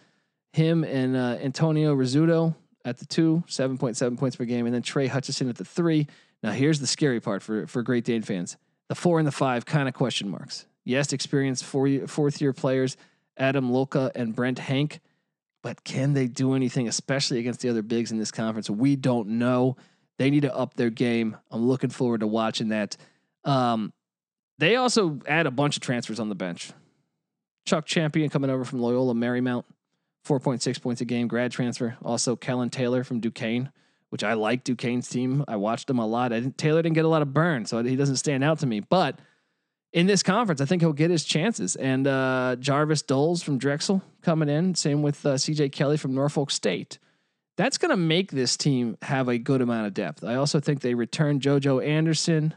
Him 0.53 0.83
and 0.83 1.15
uh, 1.15 1.37
Antonio 1.39 1.95
Rizzuto 1.95 2.55
at 2.83 2.97
the 2.97 3.05
two, 3.05 3.43
seven 3.45 3.77
point 3.77 3.95
seven 3.95 4.17
points 4.17 4.37
per 4.37 4.45
game, 4.45 4.65
and 4.65 4.73
then 4.73 4.81
Trey 4.81 5.05
Hutchison 5.05 5.49
at 5.49 5.57
the 5.57 5.65
three. 5.65 6.07
Now 6.41 6.49
here's 6.49 6.79
the 6.79 6.87
scary 6.87 7.19
part 7.19 7.43
for 7.43 7.67
for 7.67 7.83
Great 7.83 8.05
Dane 8.05 8.23
fans: 8.23 8.57
the 8.87 8.95
four 8.95 9.19
and 9.19 9.27
the 9.27 9.31
five 9.31 9.67
kind 9.67 9.87
of 9.87 9.93
question 9.93 10.29
marks. 10.29 10.65
Yes, 10.83 11.13
experienced 11.13 11.63
four 11.63 12.07
fourth 12.07 12.41
year 12.41 12.51
players 12.51 12.97
Adam 13.37 13.71
Lulka 13.71 14.11
and 14.15 14.35
Brent 14.35 14.59
Hank. 14.59 14.99
But 15.63 15.83
can 15.83 16.13
they 16.13 16.27
do 16.27 16.53
anything, 16.53 16.87
especially 16.87 17.39
against 17.39 17.61
the 17.61 17.69
other 17.69 17.81
bigs 17.81 18.11
in 18.11 18.19
this 18.19 18.31
conference? 18.31 18.69
We 18.69 18.95
don't 18.95 19.29
know. 19.39 19.77
They 20.17 20.29
need 20.29 20.43
to 20.43 20.55
up 20.55 20.75
their 20.75 20.91
game. 20.91 21.37
I'm 21.49 21.67
looking 21.67 21.89
forward 21.89 22.19
to 22.19 22.27
watching 22.27 22.69
that. 22.69 22.95
Um, 23.43 23.91
they 24.57 24.75
also 24.75 25.19
add 25.27 25.47
a 25.47 25.51
bunch 25.51 25.75
of 25.75 25.81
transfers 25.81 26.19
on 26.19 26.29
the 26.29 26.35
bench. 26.35 26.71
Chuck 27.65 27.85
Champion 27.85 28.29
coming 28.29 28.49
over 28.49 28.63
from 28.63 28.79
Loyola 28.79 29.13
Marymount, 29.13 29.63
4.6 30.25 30.81
points 30.81 31.01
a 31.01 31.05
game, 31.05 31.27
grad 31.27 31.51
transfer. 31.51 31.97
Also, 32.03 32.35
Kellen 32.35 32.69
Taylor 32.69 33.03
from 33.03 33.19
Duquesne, 33.19 33.71
which 34.09 34.23
I 34.23 34.33
like 34.33 34.63
Duquesne's 34.63 35.09
team. 35.09 35.43
I 35.47 35.55
watched 35.55 35.89
him 35.89 35.99
a 35.99 36.05
lot. 36.05 36.31
I 36.31 36.39
didn't, 36.39 36.57
Taylor 36.57 36.81
didn't 36.81 36.95
get 36.95 37.05
a 37.05 37.09
lot 37.09 37.21
of 37.23 37.33
burn, 37.33 37.65
so 37.65 37.83
he 37.83 37.95
doesn't 37.95 38.17
stand 38.17 38.43
out 38.43 38.59
to 38.59 38.67
me. 38.67 38.81
But 38.81 39.19
in 39.95 40.07
this 40.07 40.23
conference, 40.23 40.59
I 40.59 40.65
think 40.65 40.81
he'll 40.81 40.91
get 40.91 41.09
his 41.09 41.23
chances. 41.23 41.77
And 41.77 42.05
uh, 42.05 42.57
Jarvis 42.59 43.01
Doles 43.01 43.41
from 43.41 43.57
Drexel 43.57 44.03
coming 44.21 44.49
in. 44.49 44.75
Same 44.75 45.01
with 45.01 45.25
uh, 45.25 45.35
CJ 45.35 45.71
Kelly 45.71 45.95
from 45.95 46.13
Norfolk 46.13 46.51
State. 46.51 46.99
That's 47.55 47.77
going 47.77 47.91
to 47.91 47.97
make 47.97 48.31
this 48.31 48.57
team 48.57 48.97
have 49.01 49.29
a 49.29 49.37
good 49.37 49.61
amount 49.61 49.87
of 49.87 49.93
depth. 49.93 50.25
I 50.25 50.35
also 50.35 50.59
think 50.59 50.81
they 50.81 50.95
returned 50.95 51.41
JoJo 51.41 51.83
Anderson 51.83 52.53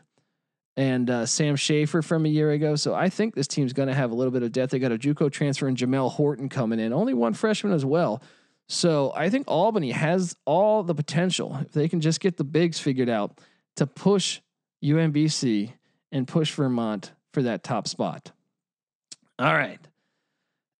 and 0.76 1.08
uh, 1.08 1.26
Sam 1.26 1.54
Schaefer 1.54 2.02
from 2.02 2.26
a 2.26 2.28
year 2.28 2.50
ago. 2.50 2.74
So 2.74 2.92
I 2.92 3.08
think 3.08 3.36
this 3.36 3.46
team's 3.46 3.72
going 3.72 3.88
to 3.88 3.94
have 3.94 4.10
a 4.10 4.16
little 4.16 4.32
bit 4.32 4.42
of 4.42 4.50
depth. 4.50 4.72
They 4.72 4.80
got 4.80 4.90
a 4.90 4.98
JUCO 4.98 5.30
transfer 5.30 5.68
and 5.68 5.76
Jamel 5.76 6.10
Horton 6.10 6.48
coming 6.48 6.80
in. 6.80 6.92
Only 6.92 7.14
one 7.14 7.34
freshman 7.34 7.72
as 7.72 7.84
well. 7.84 8.20
So 8.68 9.12
I 9.14 9.30
think 9.30 9.46
Albany 9.46 9.92
has 9.92 10.36
all 10.44 10.82
the 10.82 10.94
potential 10.94 11.56
if 11.62 11.70
they 11.70 11.86
can 11.86 12.00
just 12.00 12.18
get 12.18 12.36
the 12.36 12.44
bigs 12.44 12.80
figured 12.80 13.08
out 13.08 13.40
to 13.76 13.86
push 13.86 14.40
UMBC 14.82 15.74
and 16.10 16.26
push 16.26 16.52
Vermont 16.52 17.12
for 17.32 17.42
that 17.42 17.62
top 17.62 17.88
spot. 17.88 18.32
All 19.38 19.54
right. 19.54 19.78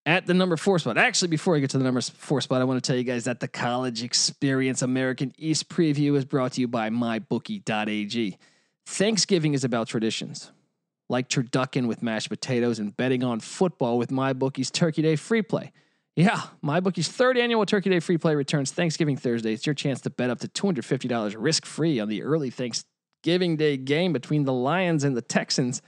At 0.05 0.25
the 0.25 0.33
number 0.33 0.57
four 0.57 0.79
spot, 0.79 0.97
actually, 0.97 1.27
before 1.27 1.55
I 1.55 1.59
get 1.59 1.69
to 1.71 1.77
the 1.77 1.83
number 1.83 2.01
four 2.01 2.41
spot, 2.41 2.61
I 2.61 2.63
want 2.63 2.83
to 2.83 2.87
tell 2.87 2.97
you 2.97 3.03
guys 3.03 3.25
that 3.25 3.39
the 3.39 3.47
College 3.47 4.01
Experience 4.01 4.81
American 4.81 5.33
East 5.37 5.69
preview 5.69 6.15
is 6.15 6.25
brought 6.25 6.53
to 6.53 6.61
you 6.61 6.67
by 6.67 6.89
MyBookie.ag. 6.89 8.37
Thanksgiving 8.87 9.53
is 9.53 9.63
about 9.63 9.87
traditions, 9.87 10.51
like 11.09 11.29
turducken 11.29 11.87
with 11.87 12.01
mashed 12.01 12.29
potatoes 12.29 12.79
and 12.79 12.95
betting 12.97 13.23
on 13.23 13.39
football 13.39 13.99
with 13.99 14.09
MyBookie's 14.09 14.71
Turkey 14.71 15.03
Day 15.03 15.15
free 15.15 15.43
play. 15.43 15.71
Yeah, 16.15 16.41
MyBookie's 16.63 17.07
third 17.07 17.37
annual 17.37 17.65
Turkey 17.65 17.91
Day 17.91 17.99
free 17.99 18.17
play 18.17 18.35
returns 18.35 18.71
Thanksgiving 18.71 19.15
Thursday. 19.15 19.53
It's 19.53 19.65
your 19.65 19.75
chance 19.75 20.01
to 20.01 20.09
bet 20.09 20.29
up 20.29 20.39
to 20.39 20.47
$250 20.47 21.35
risk 21.37 21.65
free 21.65 21.99
on 21.99 22.09
the 22.09 22.23
early 22.23 22.49
Thanksgiving 22.49 23.57
Day 23.57 23.77
game 23.77 24.11
between 24.11 24.43
the 24.43 24.53
Lions 24.53 25.03
and 25.03 25.15
the 25.15 25.21
Texans. 25.21 25.81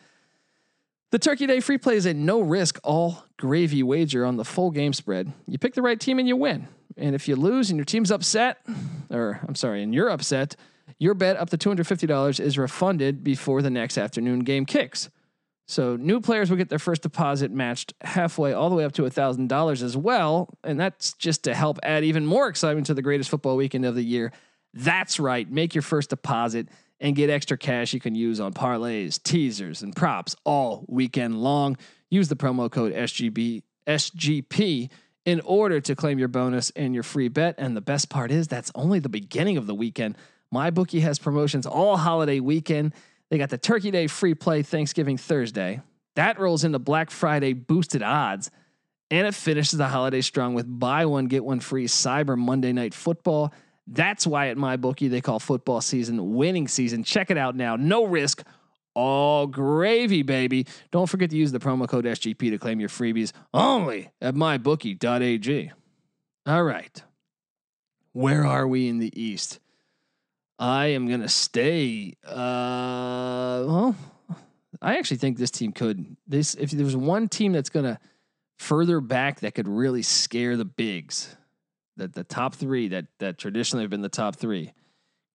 The 1.11 1.19
Turkey 1.19 1.45
Day 1.45 1.59
free 1.59 1.77
play 1.77 1.97
is 1.97 2.05
a 2.05 2.13
no 2.13 2.39
risk, 2.39 2.79
all 2.85 3.25
gravy 3.37 3.83
wager 3.83 4.25
on 4.25 4.37
the 4.37 4.45
full 4.45 4.71
game 4.71 4.93
spread. 4.93 5.33
You 5.45 5.57
pick 5.57 5.73
the 5.73 5.81
right 5.81 5.99
team 5.99 6.19
and 6.19 6.27
you 6.27 6.37
win. 6.37 6.69
And 6.95 7.15
if 7.15 7.27
you 7.27 7.35
lose 7.35 7.69
and 7.69 7.77
your 7.77 7.85
team's 7.85 8.11
upset, 8.11 8.65
or 9.09 9.41
I'm 9.45 9.55
sorry, 9.55 9.83
and 9.83 9.93
you're 9.93 10.07
upset, 10.07 10.55
your 10.99 11.13
bet 11.13 11.35
up 11.35 11.49
to 11.49 11.57
$250 11.57 12.39
is 12.39 12.57
refunded 12.57 13.25
before 13.25 13.61
the 13.61 13.69
next 13.69 13.97
afternoon 13.97 14.39
game 14.39 14.65
kicks. 14.65 15.09
So 15.67 15.97
new 15.97 16.21
players 16.21 16.49
will 16.49 16.57
get 16.57 16.69
their 16.69 16.79
first 16.79 17.01
deposit 17.01 17.51
matched 17.51 17.93
halfway, 17.99 18.53
all 18.53 18.69
the 18.69 18.75
way 18.75 18.85
up 18.85 18.93
to 18.93 19.01
$1,000 19.01 19.83
as 19.83 19.97
well. 19.97 20.57
And 20.63 20.79
that's 20.79 21.11
just 21.13 21.43
to 21.43 21.53
help 21.53 21.77
add 21.83 22.05
even 22.05 22.25
more 22.25 22.47
excitement 22.47 22.87
to 22.87 22.93
the 22.93 23.01
greatest 23.01 23.29
football 23.29 23.57
weekend 23.57 23.83
of 23.83 23.95
the 23.95 24.03
year. 24.03 24.31
That's 24.73 25.19
right. 25.19 25.49
Make 25.51 25.75
your 25.75 25.81
first 25.81 26.09
deposit 26.09 26.69
and 27.01 27.15
get 27.15 27.29
extra 27.29 27.57
cash 27.57 27.93
you 27.93 27.99
can 27.99 28.15
use 28.15 28.39
on 28.39 28.53
parlays, 28.53 29.21
teasers, 29.21 29.81
and 29.81 29.95
props 29.95 30.35
all 30.45 30.85
weekend 30.87 31.41
long. 31.41 31.75
Use 32.09 32.29
the 32.29 32.35
promo 32.35 32.71
code 32.71 32.93
SGB 32.93 33.63
SGP 33.87 34.89
in 35.25 35.41
order 35.41 35.81
to 35.81 35.95
claim 35.95 36.19
your 36.19 36.27
bonus 36.27 36.69
and 36.75 36.93
your 36.93 37.03
free 37.03 37.27
bet. 37.27 37.55
And 37.57 37.75
the 37.75 37.81
best 37.81 38.09
part 38.09 38.31
is 38.31 38.47
that's 38.47 38.71
only 38.75 38.99
the 38.99 39.09
beginning 39.09 39.57
of 39.57 39.65
the 39.67 39.75
weekend. 39.75 40.17
My 40.51 40.69
bookie 40.69 40.99
has 40.99 41.17
promotions 41.19 41.65
all 41.65 41.97
holiday 41.97 42.39
weekend. 42.39 42.93
They 43.29 43.37
got 43.37 43.49
the 43.49 43.57
Turkey 43.57 43.91
Day 43.91 44.07
free 44.07 44.35
play 44.35 44.61
Thanksgiving 44.61 45.17
Thursday. 45.17 45.81
That 46.15 46.39
rolls 46.39 46.63
into 46.63 46.79
Black 46.79 47.09
Friday 47.09 47.53
boosted 47.53 48.03
odds. 48.03 48.51
And 49.09 49.27
it 49.27 49.35
finishes 49.35 49.77
the 49.77 49.87
holiday 49.87 50.21
strong 50.21 50.53
with 50.53 50.65
buy 50.67 51.05
one, 51.05 51.25
get 51.25 51.43
one 51.43 51.59
free 51.59 51.87
Cyber 51.87 52.37
Monday 52.37 52.71
Night 52.71 52.93
Football. 52.93 53.53
That's 53.91 54.25
why 54.25 54.47
at 54.47 54.57
my 54.57 54.77
bookie 54.77 55.09
they 55.09 55.19
call 55.19 55.39
football 55.39 55.81
season 55.81 56.33
winning 56.33 56.69
season. 56.69 57.03
Check 57.03 57.29
it 57.29 57.37
out 57.37 57.57
now. 57.57 57.75
No 57.75 58.05
risk, 58.05 58.41
all 58.93 59.47
gravy, 59.47 60.23
baby. 60.23 60.65
Don't 60.91 61.07
forget 61.07 61.29
to 61.31 61.35
use 61.35 61.51
the 61.51 61.59
promo 61.59 61.89
code 61.89 62.05
SGP 62.05 62.51
to 62.51 62.57
claim 62.57 62.79
your 62.79 62.87
freebies 62.87 63.33
only 63.53 64.09
at 64.21 64.33
mybookie.ag. 64.33 65.71
All 66.45 66.63
right. 66.63 67.03
Where 68.13 68.45
are 68.45 68.65
we 68.65 68.87
in 68.87 68.99
the 68.99 69.11
East? 69.21 69.59
I 70.57 70.87
am 70.87 71.07
going 71.07 71.21
to 71.21 71.29
stay. 71.29 72.15
Uh, 72.25 73.63
well, 73.65 73.95
I 74.81 74.97
actually 74.97 75.17
think 75.17 75.37
this 75.37 75.51
team 75.51 75.73
could. 75.73 76.15
This 76.27 76.55
if 76.55 76.71
there 76.71 76.85
was 76.85 76.95
one 76.95 77.27
team 77.27 77.51
that's 77.51 77.69
going 77.69 77.85
to 77.85 77.99
further 78.57 79.01
back 79.01 79.41
that 79.41 79.55
could 79.55 79.67
really 79.67 80.01
scare 80.01 80.55
the 80.55 80.65
bigs 80.65 81.35
that 81.97 82.13
the 82.13 82.23
top 82.23 82.55
three 82.55 82.87
that 82.89 83.05
that 83.19 83.37
traditionally 83.37 83.83
have 83.83 83.91
been 83.91 84.01
the 84.01 84.09
top 84.09 84.35
three, 84.35 84.73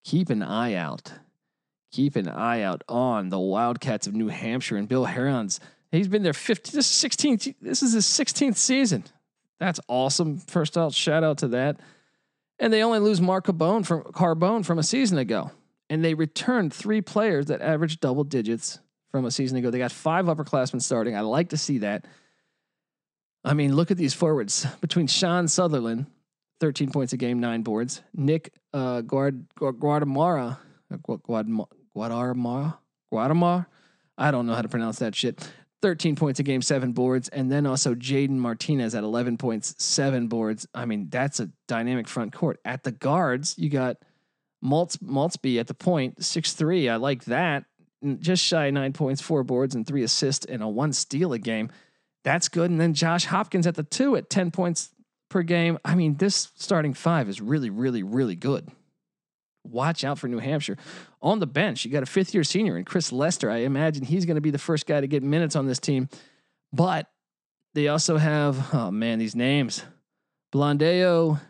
keep 0.05 0.31
an 0.31 0.43
eye 0.43 0.75
out. 0.75 1.13
Keep 1.93 2.17
an 2.17 2.29
eye 2.29 2.63
out 2.63 2.83
on 2.89 3.29
the 3.29 3.39
Wildcats 3.39 4.07
of 4.07 4.15
New 4.15 4.29
Hampshire 4.29 4.77
and 4.77 4.89
Bill 4.89 5.05
Herrion. 5.05 5.49
He's 5.93 6.09
been 6.09 6.23
there 6.23 6.33
15, 6.33 6.73
this 6.75 7.05
is 7.05 7.11
16th. 7.11 7.55
This 7.61 7.83
is 7.83 7.93
his 7.93 8.05
16th 8.05 8.57
season. 8.57 9.05
That's 9.59 9.81
awesome. 9.89 10.39
First 10.39 10.77
out, 10.77 10.93
shout 10.93 11.25
out 11.25 11.39
to 11.39 11.49
that. 11.49 11.81
And 12.59 12.73
they 12.73 12.83
only 12.83 12.99
lose 12.99 13.21
Mark 13.21 13.47
Carbone 13.47 13.87
from 13.87 14.03
Carbone 14.03 14.65
from 14.65 14.79
a 14.79 14.83
season 14.83 15.19
ago. 15.19 15.51
And 15.89 16.05
they 16.05 16.15
returned 16.15 16.75
three 16.75 17.01
players 17.01 17.47
that 17.47 17.63
averaged 17.63 18.01
double 18.01 18.25
digits 18.25 18.81
from 19.11 19.25
a 19.25 19.31
season 19.31 19.57
ago. 19.59 19.71
They 19.71 19.79
got 19.79 19.93
five 19.93 20.27
upperclassmen 20.27 20.83
starting. 20.83 21.17
I 21.17 21.21
like 21.21 21.51
to 21.51 21.57
see 21.57 21.79
that. 21.79 22.07
I 23.45 23.55
mean, 23.55 23.77
look 23.77 23.91
at 23.91 23.97
these 23.97 24.15
forwards 24.15 24.67
between 24.81 25.07
Sean 25.07 25.47
Sutherland, 25.47 26.07
13 26.61 26.91
points 26.91 27.13
a 27.13 27.17
game, 27.17 27.41
nine 27.41 27.63
boards. 27.63 28.03
Nick 28.15 28.53
uh, 28.73 29.03
Guard, 29.03 29.47
Guadamara, 29.59 30.59
Guadamara, 30.93 32.79
Guadamara, 33.13 33.67
I 34.19 34.31
don't 34.31 34.47
know 34.47 34.55
how 34.55 34.63
to 34.63 34.69
pronounce 34.69 34.99
that 35.01 35.15
shit. 35.15 35.49
13 35.83 36.17
points 36.17 36.41
a 36.41 36.43
game, 36.43 36.63
seven 36.63 36.93
boards. 36.93 37.29
And 37.29 37.53
then 37.53 37.67
also 37.67 37.95
Jaden 37.95 38.31
Martinez 38.31 38.95
at 38.95 39.05
11 39.05 39.37
points, 39.37 39.75
seven 39.79 40.27
boards. 40.29 40.67
I 40.75 40.87
mean, 40.87 41.09
that's 41.11 41.39
a 41.39 41.51
dynamic 41.69 42.09
front 42.09 42.33
court. 42.33 42.59
At 42.65 42.83
the 42.83 42.93
guards, 42.93 43.55
you 43.59 43.69
got 43.69 43.99
Maltz, 44.65 44.99
Maultsby 44.99 45.61
at 45.61 45.67
the 45.67 45.75
point, 45.75 46.25
six 46.25 46.55
three. 46.55 46.89
I 46.89 46.97
like 46.97 47.25
that. 47.27 47.65
Just 48.19 48.43
shy 48.43 48.71
nine 48.71 48.93
points, 48.93 49.21
four 49.21 49.43
boards, 49.43 49.75
and 49.75 49.87
three 49.87 50.03
assists 50.03 50.47
and 50.47 50.63
a 50.63 50.69
one 50.69 50.93
steal 50.93 51.33
a 51.33 51.39
game. 51.39 51.71
That's 52.25 52.49
good. 52.49 52.71
And 52.71 52.81
then 52.81 52.95
Josh 52.95 53.27
Hopkins 53.27 53.67
at 53.67 53.77
the 53.77 53.83
two 53.83 54.17
at 54.17 54.29
10 54.29 54.51
points, 54.51 54.91
per 55.29 55.43
game. 55.43 55.79
I 55.85 55.95
mean, 55.95 56.17
this 56.17 56.53
starting 56.57 56.95
five 56.95 57.29
is 57.29 57.41
really, 57.41 57.71
really, 57.71 58.03
really 58.03 58.37
good. 58.37 58.69
Watch 59.65 60.05
out 60.05 60.19
for 60.19 60.29
New 60.29 60.39
Hampshire. 60.39 60.77
On 61.21 61.41
the 61.41 61.47
bench, 61.47 61.85
you 61.85 61.91
got 61.91 62.03
a 62.03 62.07
fifth 62.07 62.35
year 62.35 62.45
senior 62.45 62.77
and 62.77 62.87
Chris 62.87 63.11
Lester. 63.11 63.51
I 63.51 63.59
imagine 63.59 64.05
he's 64.05 64.25
going 64.25 64.37
to 64.37 64.41
be 64.41 64.51
the 64.51 64.59
first 64.59 64.87
guy 64.87 65.01
to 65.01 65.09
get 65.09 65.23
minutes 65.23 65.57
on 65.57 65.67
this 65.67 65.81
team. 65.81 66.09
But 66.73 67.11
they 67.75 67.89
also 67.89 68.17
have, 68.17 68.75
oh 68.75 68.91
man, 68.91 69.19
these 69.19 69.35
names 69.35 69.83
Blondeo, 70.53 71.41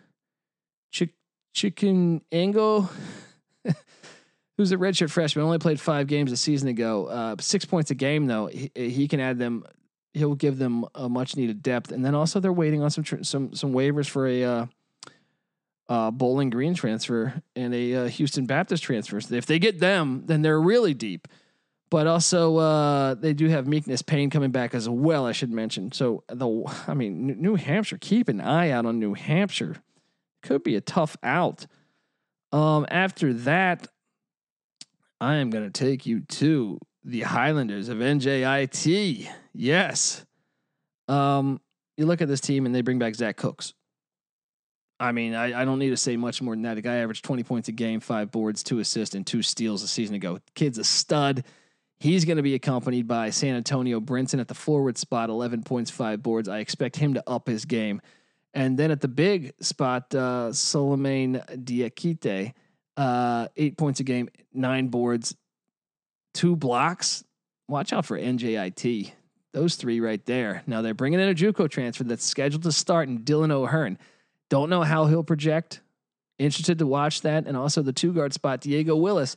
Ch- 0.91 1.15
Chicken 1.55 2.23
Angle, 2.33 2.91
who's 4.57 4.73
a 4.73 4.77
redshirt 4.77 5.11
freshman, 5.11 5.45
only 5.45 5.59
played 5.59 5.79
five 5.79 6.07
games 6.07 6.33
a 6.33 6.37
season 6.37 6.69
ago. 6.69 7.07
Uh, 7.07 7.37
six 7.39 7.65
points 7.65 7.91
a 7.91 7.95
game, 7.95 8.27
though. 8.27 8.47
He, 8.47 8.71
he 8.75 9.09
can 9.09 9.21
add 9.21 9.39
them 9.39 9.65
he'll 10.17 10.35
give 10.35 10.59
them 10.59 10.85
a 10.95 11.09
much 11.09 11.37
needed 11.37 11.63
depth. 11.63 11.93
And 11.93 12.05
then 12.05 12.15
also 12.15 12.41
they're 12.41 12.53
waiting 12.53 12.83
on 12.83 12.91
some 12.91 13.05
tr- 13.05 13.23
some 13.23 13.55
some 13.55 13.73
waivers 13.73 14.09
for 14.09 14.27
a 14.27 14.45
uh, 14.45 14.67
uh, 15.89 16.11
Bowling 16.11 16.51
Green 16.51 16.75
transfer 16.75 17.43
and 17.55 17.75
a 17.75 17.95
uh, 17.95 18.09
Houston 18.09 18.47
Baptist 18.47 18.83
transfer. 18.83 19.21
So 19.21 19.35
if 19.35 19.47
they 19.47 19.59
get 19.59 19.79
them, 19.79 20.23
then 20.27 20.43
they're 20.43 20.61
really 20.61 20.95
deep. 20.95 21.29
But 21.89 22.09
also 22.09 22.57
uh, 22.57 23.15
they 23.15 23.33
do 23.33 23.49
have 23.49 23.69
Meekness 23.69 24.03
Payne 24.03 24.29
coming 24.29 24.51
back 24.51 24.75
as 24.75 24.89
well. 24.89 25.25
I 25.25 25.33
should 25.33 25.51
mention. 25.51 25.93
So 25.93 26.25
the 26.29 26.65
I 26.89 26.95
mean 26.95 27.41
New 27.41 27.55
Hampshire, 27.55 27.99
keep 27.99 28.29
an 28.29 28.41
eye 28.41 28.71
out 28.71 28.87
on 28.87 28.99
New 28.99 29.15
Hampshire. 29.15 29.77
Could 30.43 30.63
be 30.63 30.77
a 30.77 30.81
tough 30.81 31.17
out. 31.23 31.67
Um, 32.53 32.87
after 32.91 33.33
that, 33.33 33.89
I 35.21 35.37
am 35.37 35.51
going 35.51 35.65
to 35.65 35.71
take 35.71 36.07
you 36.07 36.21
to 36.21 36.79
the 37.07 37.23
Highlanders 37.23 37.89
of 37.89 37.99
NJIT. 37.99 39.29
Yes. 39.55 40.27
Um, 41.09 41.61
you 41.97 42.05
look 42.05 42.21
at 42.21 42.29
this 42.29 42.41
team 42.41 42.67
and 42.67 42.75
they 42.75 42.83
bring 42.83 42.99
back 42.99 43.15
Zach 43.15 43.37
Cooks. 43.37 43.73
I 44.99 45.13
mean, 45.13 45.35
I, 45.35 45.63
I 45.63 45.65
don't 45.65 45.79
need 45.79 45.91
to 45.91 45.97
say 45.97 46.17
much 46.17 46.43
more 46.43 46.55
than 46.55 46.63
that. 46.63 46.75
The 46.75 46.83
guy 46.83 46.97
averaged 46.97 47.25
20 47.25 47.45
points 47.45 47.69
a 47.69 47.73
game, 47.73 48.01
five 48.01 48.33
boards, 48.33 48.63
two 48.63 48.81
assists, 48.81 49.15
and 49.15 49.27
two 49.27 49.43
steals 49.43 49.83
a 49.83 49.89
season 49.89 50.17
ago. 50.17 50.41
Kid's 50.55 50.79
a 50.79 50.85
stud. 50.85 51.45
He's 52.01 52.25
going 52.25 52.39
to 52.39 52.43
be 52.43 52.55
accompanied 52.55 53.07
by 53.07 53.31
San 53.31 53.55
Antonio 53.55 54.01
Brinson 54.01 54.41
at 54.41 54.49
the 54.49 54.55
forward 54.55 54.99
spot, 54.99 55.31
11 55.31 55.63
points, 55.63 55.91
five 55.91 56.23
boards. 56.23 56.49
I 56.49 56.59
expect 56.59 56.97
him 56.97 57.15
to 57.15 57.23
up 57.27 57.47
his 57.47 57.67
game. 57.67 58.01
And 58.53 58.77
then 58.77 58.91
at 58.91 59.01
the 59.01 59.09
big 59.09 59.53
spot, 59.61 60.15
uh, 60.15 60.53
Solomon 60.53 61.43
Diakite, 61.51 62.53
uh, 62.97 63.49
eight 63.57 63.77
points 63.77 64.01
a 64.01 64.05
game, 64.05 64.29
nine 64.53 64.89
boards, 64.89 65.37
two 66.37 66.55
blocks. 66.55 67.25
Watch 67.69 67.93
out 67.93 68.07
for 68.07 68.19
NJIT. 68.19 69.13
Those 69.53 69.77
three 69.77 70.01
right 70.01 70.25
there. 70.27 70.63
Now 70.67 70.83
they're 70.83 70.95
bringing 70.95 71.19
in 71.19 71.29
a 71.29 71.35
JUCO 71.35 71.71
transfer 71.71 72.05
that's 72.05 72.25
scheduled 72.25 72.63
to 72.65 72.73
start 72.73 73.09
in 73.09 73.21
Dylan 73.21 73.51
O'Hearn. 73.51 73.99
Don't 74.51 74.71
know 74.71 74.83
how 74.83 75.07
he'll 75.07 75.25
project. 75.25 75.81
Interested 76.39 76.79
to 76.81 76.87
watch 76.87 77.23
that. 77.23 77.47
And 77.47 77.57
also 77.57 77.83
the 77.83 77.93
two 77.93 78.13
guard 78.13 78.35
spot, 78.35 78.61
Diego 78.61 78.95
Willis, 78.95 79.35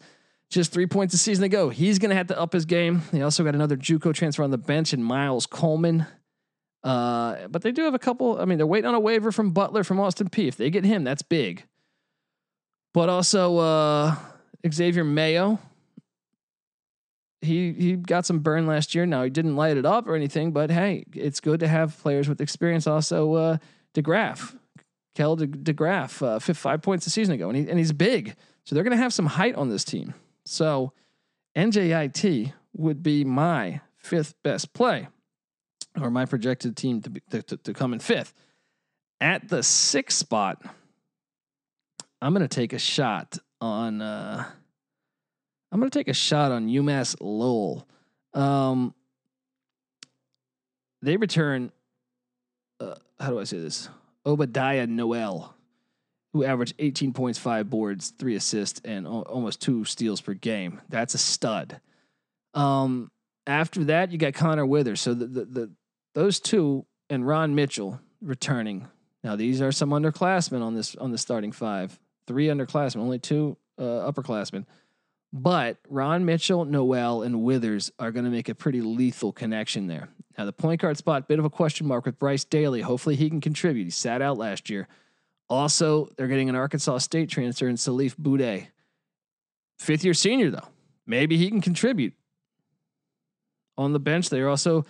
just 0.49 0.73
three 0.73 0.87
points 0.87 1.13
a 1.13 1.17
season 1.17 1.45
ago. 1.45 1.69
He's 1.69 1.99
going 1.99 2.09
to 2.09 2.15
have 2.15 2.27
to 2.27 2.39
up 2.39 2.51
his 2.53 2.65
game. 2.65 3.01
They 3.11 3.21
also 3.21 3.43
got 3.43 3.55
another 3.55 3.77
JUCO 3.77 4.13
transfer 4.13 4.43
on 4.43 4.51
the 4.51 4.57
bench 4.57 4.93
in 4.93 5.01
Miles 5.01 5.45
Coleman. 5.45 6.05
Uh, 6.83 7.47
but 7.47 7.61
they 7.61 7.71
do 7.71 7.83
have 7.83 7.93
a 7.93 7.99
couple. 7.99 8.39
I 8.39 8.45
mean, 8.45 8.57
they're 8.57 8.67
waiting 8.67 8.87
on 8.87 8.95
a 8.95 8.99
waiver 8.99 9.31
from 9.31 9.51
Butler 9.51 9.83
from 9.83 9.99
Austin 9.99 10.29
Peay. 10.29 10.47
If 10.47 10.57
they 10.57 10.69
get 10.69 10.83
him, 10.83 11.03
that's 11.03 11.21
big. 11.21 11.63
But 12.93 13.09
also 13.09 13.57
uh, 13.57 14.15
Xavier 14.69 15.03
Mayo, 15.03 15.59
he 17.41 17.73
he 17.73 17.95
got 17.95 18.25
some 18.25 18.39
burn 18.39 18.67
last 18.67 18.93
year. 18.93 19.05
Now 19.05 19.23
he 19.23 19.29
didn't 19.29 19.55
light 19.55 19.77
it 19.77 19.85
up 19.85 20.07
or 20.07 20.15
anything, 20.15 20.51
but 20.51 20.69
hey, 20.69 21.05
it's 21.13 21.39
good 21.39 21.59
to 21.61 21.67
have 21.67 21.97
players 22.01 22.27
with 22.27 22.41
experience. 22.41 22.87
Also, 22.87 23.33
uh, 23.33 23.57
DeGraff 23.93 24.55
Kel 25.19 25.35
De- 25.35 25.47
DeGraff, 25.47 26.21
uh, 26.25 26.39
five 26.39 26.81
points 26.81 27.05
a 27.05 27.09
season 27.09 27.35
ago, 27.35 27.49
and, 27.49 27.57
he, 27.57 27.69
and 27.69 27.77
he's 27.77 27.91
big. 27.91 28.35
So 28.63 28.73
they're 28.73 28.85
going 28.85 28.95
to 28.95 29.03
have 29.03 29.13
some 29.13 29.25
height 29.25 29.53
on 29.55 29.67
this 29.67 29.83
team. 29.83 30.13
So 30.45 30.93
NJIT 31.57 32.53
would 32.73 33.03
be 33.03 33.25
my 33.25 33.81
fifth 33.97 34.33
best 34.43 34.73
play, 34.73 35.09
or 35.99 36.09
my 36.09 36.23
projected 36.25 36.77
team 36.77 37.01
to, 37.01 37.09
be, 37.09 37.21
to, 37.31 37.41
to, 37.41 37.57
to 37.57 37.73
come 37.73 37.91
in 37.91 37.99
fifth. 37.99 38.33
At 39.19 39.49
the 39.49 39.61
sixth 39.61 40.17
spot, 40.17 40.63
I'm 42.21 42.33
going 42.33 42.47
to 42.47 42.55
take 42.55 42.71
a 42.71 42.79
shot 42.79 43.37
on. 43.59 44.01
Uh, 44.01 44.45
I'm 45.71 45.79
going 45.79 45.89
to 45.89 45.97
take 45.97 46.07
a 46.07 46.13
shot 46.13 46.51
on 46.51 46.67
UMass 46.67 47.15
Lowell. 47.19 47.87
Um, 48.33 48.93
they 51.01 51.17
return. 51.17 51.71
Uh, 52.79 52.95
how 53.19 53.29
do 53.29 53.39
I 53.39 53.43
say 53.43 53.59
this? 53.59 53.89
Obadiah 54.25 54.87
Noel, 54.87 55.55
who 56.33 56.43
averaged 56.43 56.75
18 56.79 57.13
points, 57.13 57.39
five 57.39 57.69
boards, 57.69 58.13
three 58.17 58.35
assists, 58.35 58.81
and 58.83 59.07
o- 59.07 59.21
almost 59.23 59.61
two 59.61 59.85
steals 59.85 60.21
per 60.21 60.33
game. 60.33 60.81
That's 60.89 61.13
a 61.13 61.17
stud. 61.17 61.79
Um, 62.53 63.11
after 63.47 63.85
that, 63.85 64.11
you 64.11 64.17
got 64.17 64.33
Connor 64.33 64.65
Withers. 64.65 65.01
So 65.01 65.13
the, 65.13 65.25
the, 65.25 65.45
the 65.45 65.71
those 66.15 66.39
two 66.39 66.85
and 67.09 67.25
Ron 67.25 67.55
Mitchell 67.55 67.99
returning. 68.21 68.87
Now 69.23 69.35
these 69.35 69.61
are 69.61 69.71
some 69.71 69.89
underclassmen 69.89 70.61
on 70.61 70.75
this 70.75 70.95
on 70.95 71.11
the 71.11 71.17
starting 71.17 71.51
five. 71.51 71.99
Three 72.27 72.47
underclassmen, 72.47 72.97
only 72.97 73.19
two 73.19 73.57
uh, 73.77 74.11
upperclassmen. 74.11 74.65
But 75.31 75.77
Ron 75.87 76.25
Mitchell, 76.25 76.65
Noel, 76.65 77.21
and 77.21 77.43
Withers 77.43 77.91
are 77.99 78.11
going 78.11 78.25
to 78.25 78.31
make 78.31 78.49
a 78.49 78.55
pretty 78.55 78.81
lethal 78.81 79.31
connection 79.31 79.87
there. 79.87 80.09
Now, 80.37 80.45
the 80.45 80.53
point 80.53 80.81
guard 80.81 80.97
spot, 80.97 81.27
bit 81.27 81.37
of 81.37 81.45
a 81.45 81.49
question 81.49 81.85
mark 81.85 82.05
with 82.05 82.17
Bryce 82.17 82.43
Daly. 82.43 82.81
Hopefully, 82.81 83.15
he 83.15 83.29
can 83.29 83.41
contribute. 83.41 83.83
He 83.83 83.89
sat 83.91 84.21
out 84.21 84.37
last 84.37 84.69
year. 84.69 84.87
Also, 85.49 86.09
they're 86.15 86.27
getting 86.27 86.49
an 86.49 86.55
Arkansas 86.55 86.99
State 86.99 87.29
transfer 87.29 87.67
in 87.67 87.75
Salif 87.75 88.15
Boudet. 88.15 88.67
Fifth 89.77 90.03
year 90.03 90.13
senior, 90.13 90.49
though. 90.49 90.67
Maybe 91.05 91.37
he 91.37 91.49
can 91.49 91.61
contribute. 91.61 92.13
On 93.77 93.93
the 93.93 93.99
bench, 93.99 94.29
they're 94.29 94.49
also 94.49 94.85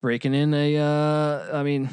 breaking 0.00 0.34
in 0.34 0.54
a, 0.54 0.76
uh, 0.76 1.58
I 1.58 1.62
mean, 1.62 1.88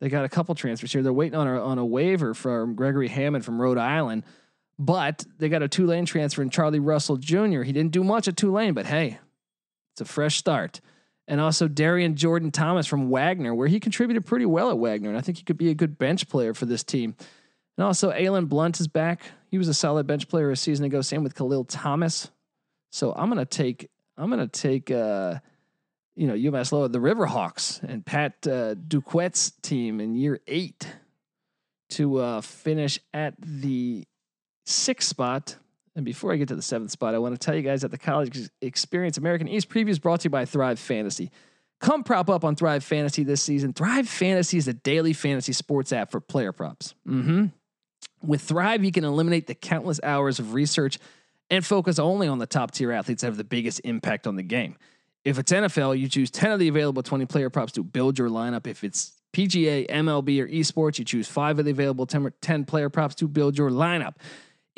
they 0.00 0.08
got 0.08 0.24
a 0.24 0.28
couple 0.28 0.54
transfers 0.54 0.92
here. 0.92 1.02
They're 1.02 1.12
waiting 1.12 1.38
on 1.38 1.48
a, 1.48 1.62
on 1.62 1.78
a 1.78 1.86
waiver 1.86 2.34
from 2.34 2.74
Gregory 2.74 3.08
Hammond 3.08 3.44
from 3.44 3.60
Rhode 3.60 3.78
Island. 3.78 4.24
But 4.78 5.24
they 5.38 5.48
got 5.48 5.62
a 5.62 5.68
Tulane 5.68 6.04
transfer 6.04 6.42
in 6.42 6.50
Charlie 6.50 6.80
Russell 6.80 7.16
Jr. 7.16 7.62
He 7.62 7.72
didn't 7.72 7.92
do 7.92 8.04
much 8.04 8.28
at 8.28 8.36
Tulane, 8.36 8.74
but 8.74 8.86
hey, 8.86 9.18
it's 9.94 10.02
a 10.02 10.04
fresh 10.04 10.36
start. 10.36 10.80
And 11.28 11.40
also 11.40 11.66
Darian 11.66 12.14
Jordan 12.14 12.50
Thomas 12.50 12.86
from 12.86 13.08
Wagner, 13.08 13.54
where 13.54 13.68
he 13.68 13.80
contributed 13.80 14.26
pretty 14.26 14.46
well 14.46 14.70
at 14.70 14.78
Wagner. 14.78 15.08
And 15.08 15.18
I 15.18 15.22
think 15.22 15.38
he 15.38 15.44
could 15.44 15.56
be 15.56 15.70
a 15.70 15.74
good 15.74 15.98
bench 15.98 16.28
player 16.28 16.54
for 16.54 16.66
this 16.66 16.84
team. 16.84 17.16
And 17.76 17.84
also 17.84 18.12
Aylin 18.12 18.48
Blunt 18.48 18.78
is 18.80 18.86
back. 18.86 19.22
He 19.50 19.58
was 19.58 19.68
a 19.68 19.74
solid 19.74 20.06
bench 20.06 20.28
player 20.28 20.50
a 20.50 20.56
season 20.56 20.84
ago. 20.84 21.00
Same 21.00 21.24
with 21.24 21.34
Khalil 21.34 21.64
Thomas. 21.64 22.30
So 22.90 23.12
I'm 23.12 23.28
gonna 23.28 23.44
take 23.44 23.90
I'm 24.16 24.30
gonna 24.30 24.46
take 24.46 24.90
uh, 24.90 25.38
you 26.14 26.26
know 26.26 26.34
UMass 26.34 26.72
Lowell, 26.72 26.88
the 26.88 26.98
Riverhawks 26.98 27.82
and 27.82 28.04
Pat 28.04 28.34
uh, 28.46 28.74
Duquette's 28.74 29.52
team 29.62 30.00
in 30.00 30.14
year 30.14 30.40
eight 30.46 30.86
to 31.90 32.18
uh, 32.18 32.40
finish 32.40 32.98
at 33.12 33.34
the 33.38 34.04
sixth 34.66 35.08
spot. 35.08 35.56
And 35.94 36.04
before 36.04 36.32
I 36.32 36.36
get 36.36 36.48
to 36.48 36.54
the 36.54 36.62
seventh 36.62 36.90
spot, 36.90 37.14
I 37.14 37.18
want 37.18 37.34
to 37.34 37.38
tell 37.38 37.54
you 37.54 37.62
guys 37.62 37.80
that 37.80 37.90
the 37.90 37.98
College 37.98 38.50
Experience 38.60 39.16
American 39.16 39.48
East 39.48 39.70
preview 39.70 39.88
is 39.88 39.98
brought 39.98 40.20
to 40.20 40.24
you 40.24 40.30
by 40.30 40.44
Thrive 40.44 40.78
Fantasy. 40.78 41.30
Come 41.80 42.04
prop 42.04 42.28
up 42.28 42.44
on 42.44 42.54
Thrive 42.54 42.84
Fantasy 42.84 43.24
this 43.24 43.42
season. 43.42 43.72
Thrive 43.72 44.08
Fantasy 44.08 44.58
is 44.58 44.68
a 44.68 44.74
daily 44.74 45.12
fantasy 45.12 45.52
sports 45.52 45.92
app 45.92 46.10
for 46.10 46.20
player 46.20 46.52
props. 46.52 46.94
Mm-hmm. 47.06 47.46
With 48.22 48.42
Thrive, 48.42 48.84
you 48.84 48.92
can 48.92 49.04
eliminate 49.04 49.46
the 49.46 49.54
countless 49.54 50.00
hours 50.02 50.38
of 50.38 50.52
research 50.52 50.98
and 51.50 51.64
focus 51.64 51.98
only 51.98 52.28
on 52.28 52.38
the 52.38 52.46
top 52.46 52.72
tier 52.72 52.92
athletes 52.92 53.22
that 53.22 53.28
have 53.28 53.36
the 53.36 53.44
biggest 53.44 53.80
impact 53.84 54.26
on 54.26 54.36
the 54.36 54.42
game. 54.42 54.76
If 55.24 55.38
it's 55.38 55.52
NFL, 55.52 55.98
you 55.98 56.08
choose 56.08 56.30
10 56.30 56.52
of 56.52 56.58
the 56.58 56.68
available 56.68 57.02
20 57.02 57.26
player 57.26 57.50
props 57.50 57.72
to 57.72 57.82
build 57.82 58.18
your 58.18 58.28
lineup. 58.28 58.66
If 58.66 58.84
it's 58.84 59.12
PGA, 59.32 59.88
MLB, 59.88 60.40
or 60.40 60.48
esports, 60.48 60.98
you 60.98 61.04
choose 61.04 61.28
five 61.28 61.58
of 61.58 61.64
the 61.64 61.70
available 61.70 62.06
10 62.06 62.64
player 62.64 62.88
props 62.88 63.14
to 63.16 63.28
build 63.28 63.58
your 63.58 63.70
lineup. 63.70 64.14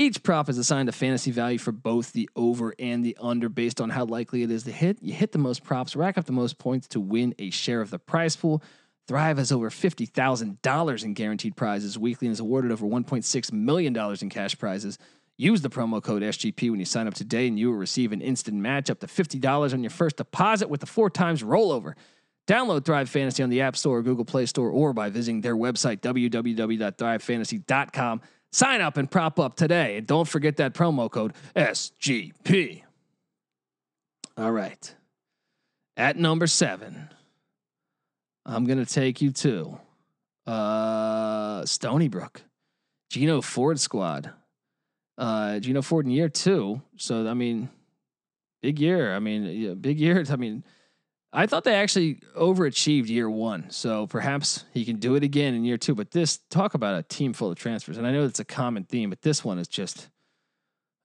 Each 0.00 0.22
prop 0.22 0.48
is 0.48 0.58
assigned 0.58 0.88
a 0.88 0.92
fantasy 0.92 1.32
value 1.32 1.58
for 1.58 1.72
both 1.72 2.12
the 2.12 2.30
over 2.36 2.72
and 2.78 3.04
the 3.04 3.16
under 3.20 3.48
based 3.48 3.80
on 3.80 3.90
how 3.90 4.04
likely 4.04 4.44
it 4.44 4.50
is 4.50 4.62
to 4.62 4.70
hit. 4.70 4.98
You 5.02 5.12
hit 5.12 5.32
the 5.32 5.38
most 5.38 5.64
props, 5.64 5.96
rack 5.96 6.16
up 6.16 6.24
the 6.24 6.30
most 6.30 6.56
points 6.56 6.86
to 6.88 7.00
win 7.00 7.34
a 7.40 7.50
share 7.50 7.80
of 7.80 7.90
the 7.90 7.98
prize 7.98 8.36
pool. 8.36 8.62
Thrive 9.08 9.38
has 9.38 9.50
over 9.50 9.70
$50,000 9.70 11.04
in 11.04 11.14
guaranteed 11.14 11.56
prizes 11.56 11.98
weekly 11.98 12.28
and 12.28 12.32
is 12.32 12.38
awarded 12.38 12.70
over 12.70 12.86
$1.6 12.86 13.52
million 13.52 14.16
in 14.20 14.28
cash 14.28 14.56
prizes. 14.56 14.98
Use 15.36 15.62
the 15.62 15.70
promo 15.70 16.00
code 16.00 16.22
SGP 16.22 16.70
when 16.70 16.78
you 16.78 16.86
sign 16.86 17.08
up 17.08 17.14
today, 17.14 17.48
and 17.48 17.58
you 17.58 17.70
will 17.70 17.78
receive 17.78 18.12
an 18.12 18.20
instant 18.20 18.58
match 18.58 18.90
up 18.90 19.00
to 19.00 19.08
$50 19.08 19.72
on 19.72 19.82
your 19.82 19.90
first 19.90 20.18
deposit 20.18 20.68
with 20.68 20.84
a 20.84 20.86
four 20.86 21.10
times 21.10 21.42
rollover. 21.42 21.94
Download 22.46 22.84
Thrive 22.84 23.08
Fantasy 23.08 23.42
on 23.42 23.50
the 23.50 23.62
App 23.62 23.76
Store 23.76 23.98
or 23.98 24.02
Google 24.02 24.24
Play 24.24 24.46
Store 24.46 24.70
or 24.70 24.92
by 24.92 25.10
visiting 25.10 25.40
their 25.40 25.56
website, 25.56 26.00
www.thrivefantasy.com. 26.00 28.20
Sign 28.52 28.80
up 28.80 28.96
and 28.96 29.10
prop 29.10 29.38
up 29.38 29.56
today. 29.56 29.98
And 29.98 30.06
don't 30.06 30.26
forget 30.26 30.56
that 30.56 30.74
promo 30.74 31.10
code 31.10 31.34
SGP. 31.54 32.82
All 34.36 34.52
right. 34.52 34.94
At 35.96 36.16
number 36.16 36.46
seven, 36.46 37.10
I'm 38.46 38.64
going 38.64 38.84
to 38.84 38.90
take 38.90 39.20
you 39.20 39.32
to 39.32 39.78
uh, 40.46 41.66
Stony 41.66 42.08
Brook, 42.08 42.42
Geno 43.10 43.42
Ford 43.42 43.78
squad. 43.80 44.30
Uh, 45.18 45.58
Geno 45.58 45.82
Ford 45.82 46.06
in 46.06 46.12
year 46.12 46.28
two. 46.28 46.80
So, 46.96 47.26
I 47.26 47.34
mean, 47.34 47.68
big 48.62 48.78
year. 48.78 49.14
I 49.14 49.18
mean, 49.18 49.44
yeah, 49.44 49.74
big 49.74 49.98
year. 49.98 50.24
I 50.30 50.36
mean, 50.36 50.64
I 51.32 51.46
thought 51.46 51.64
they 51.64 51.74
actually 51.74 52.20
overachieved 52.36 53.08
year 53.08 53.28
one, 53.28 53.70
so 53.70 54.06
perhaps 54.06 54.64
he 54.72 54.84
can 54.84 54.96
do 54.96 55.14
it 55.14 55.22
again 55.22 55.54
in 55.54 55.64
year 55.64 55.76
two. 55.76 55.94
But 55.94 56.12
this 56.12 56.38
talk 56.48 56.74
about 56.74 56.98
a 56.98 57.02
team 57.02 57.32
full 57.34 57.50
of 57.50 57.58
transfers, 57.58 57.98
and 57.98 58.06
I 58.06 58.12
know 58.12 58.24
it's 58.24 58.40
a 58.40 58.44
common 58.44 58.84
theme, 58.84 59.10
but 59.10 59.22
this 59.22 59.44
one 59.44 59.58
is 59.58 59.68
just 59.68 60.08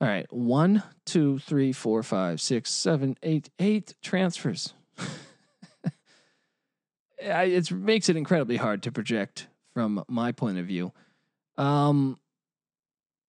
all 0.04 0.08
right. 0.08 0.26
One, 0.34 0.84
two, 1.06 1.40
three, 1.40 1.72
four, 1.72 2.04
five, 2.04 2.42
six, 2.42 2.72
seven, 2.72 3.18
eight, 3.24 3.50
eight 3.58 3.94
transfers. 4.02 4.74
it 7.18 7.72
makes 7.72 8.10
it 8.10 8.18
incredibly 8.18 8.58
hard 8.58 8.84
to 8.84 8.92
project 8.92 9.48
from 9.74 10.04
my 10.10 10.34
point 10.34 10.58
of 10.58 10.66
view. 10.66 10.92
Um, 11.58 12.20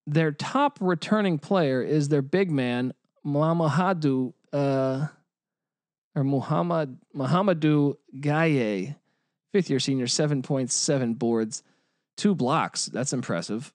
their 0.07 0.33
top 0.33 0.79
returning 0.81 1.39
player 1.39 1.81
is 1.81 2.09
their 2.09 2.23
big 2.23 2.51
man 2.51 2.93
Mamahadu. 3.25 4.33
Uh, 4.53 5.07
or 6.15 6.25
Muhammad 6.25 6.99
Muhammadu 7.15 7.97
Gueye, 8.17 8.97
fifth 9.53 9.71
year 9.71 9.81
senior, 9.81 10.07
7.7 10.07 11.19
boards, 11.19 11.63
two 12.17 12.35
blocks. 12.35 12.87
That's 12.87 13.13
impressive. 13.13 13.73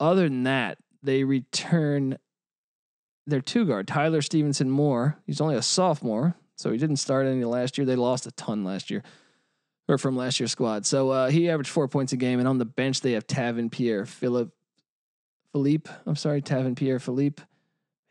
Other 0.00 0.24
than 0.24 0.44
that, 0.44 0.78
they 1.02 1.24
return 1.24 2.18
their 3.26 3.40
two 3.40 3.66
guard, 3.66 3.88
Tyler 3.88 4.22
Stephenson-Moore. 4.22 5.18
He's 5.26 5.40
only 5.40 5.56
a 5.56 5.62
sophomore, 5.62 6.34
so 6.56 6.70
he 6.70 6.78
didn't 6.78 6.96
start 6.96 7.26
any 7.26 7.44
last 7.44 7.76
year. 7.76 7.84
They 7.84 7.96
lost 7.96 8.26
a 8.26 8.30
ton 8.32 8.64
last 8.64 8.90
year. 8.90 9.02
Or 9.90 9.96
from 9.96 10.16
last 10.16 10.38
year's 10.38 10.52
squad. 10.52 10.84
So 10.84 11.08
uh, 11.10 11.30
he 11.30 11.48
averaged 11.48 11.70
four 11.70 11.88
points 11.88 12.12
a 12.12 12.18
game. 12.18 12.40
And 12.40 12.46
on 12.48 12.58
the 12.58 12.66
bench, 12.66 13.00
they 13.00 13.12
have 13.12 13.26
Tavin 13.26 13.70
Pierre 13.70 14.04
Philip 14.04 14.52
Philippe. 15.52 15.90
I'm 16.04 16.14
sorry, 16.14 16.42
Tavin 16.42 16.76
Pierre 16.76 16.98
Philippe, 16.98 17.42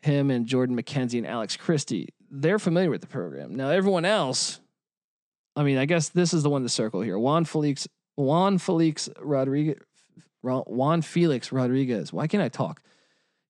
him 0.02 0.32
and 0.32 0.44
Jordan 0.44 0.76
McKenzie 0.76 1.18
and 1.18 1.26
Alex 1.26 1.56
Christie 1.56 2.08
they're 2.30 2.58
familiar 2.58 2.90
with 2.90 3.00
the 3.00 3.06
program. 3.06 3.54
Now, 3.54 3.70
everyone 3.70 4.04
else, 4.04 4.60
I 5.56 5.62
mean, 5.62 5.78
I 5.78 5.84
guess 5.84 6.08
this 6.08 6.32
is 6.32 6.42
the 6.42 6.50
one 6.50 6.62
to 6.62 6.68
circle 6.68 7.00
here. 7.00 7.18
Juan 7.18 7.44
Felix, 7.44 7.88
Juan 8.16 8.58
Felix 8.58 9.08
Rodriguez, 9.20 9.78
Juan 10.42 11.02
Felix 11.02 11.52
Rodriguez. 11.52 12.12
Why 12.12 12.26
can't 12.26 12.42
I 12.42 12.48
talk? 12.48 12.82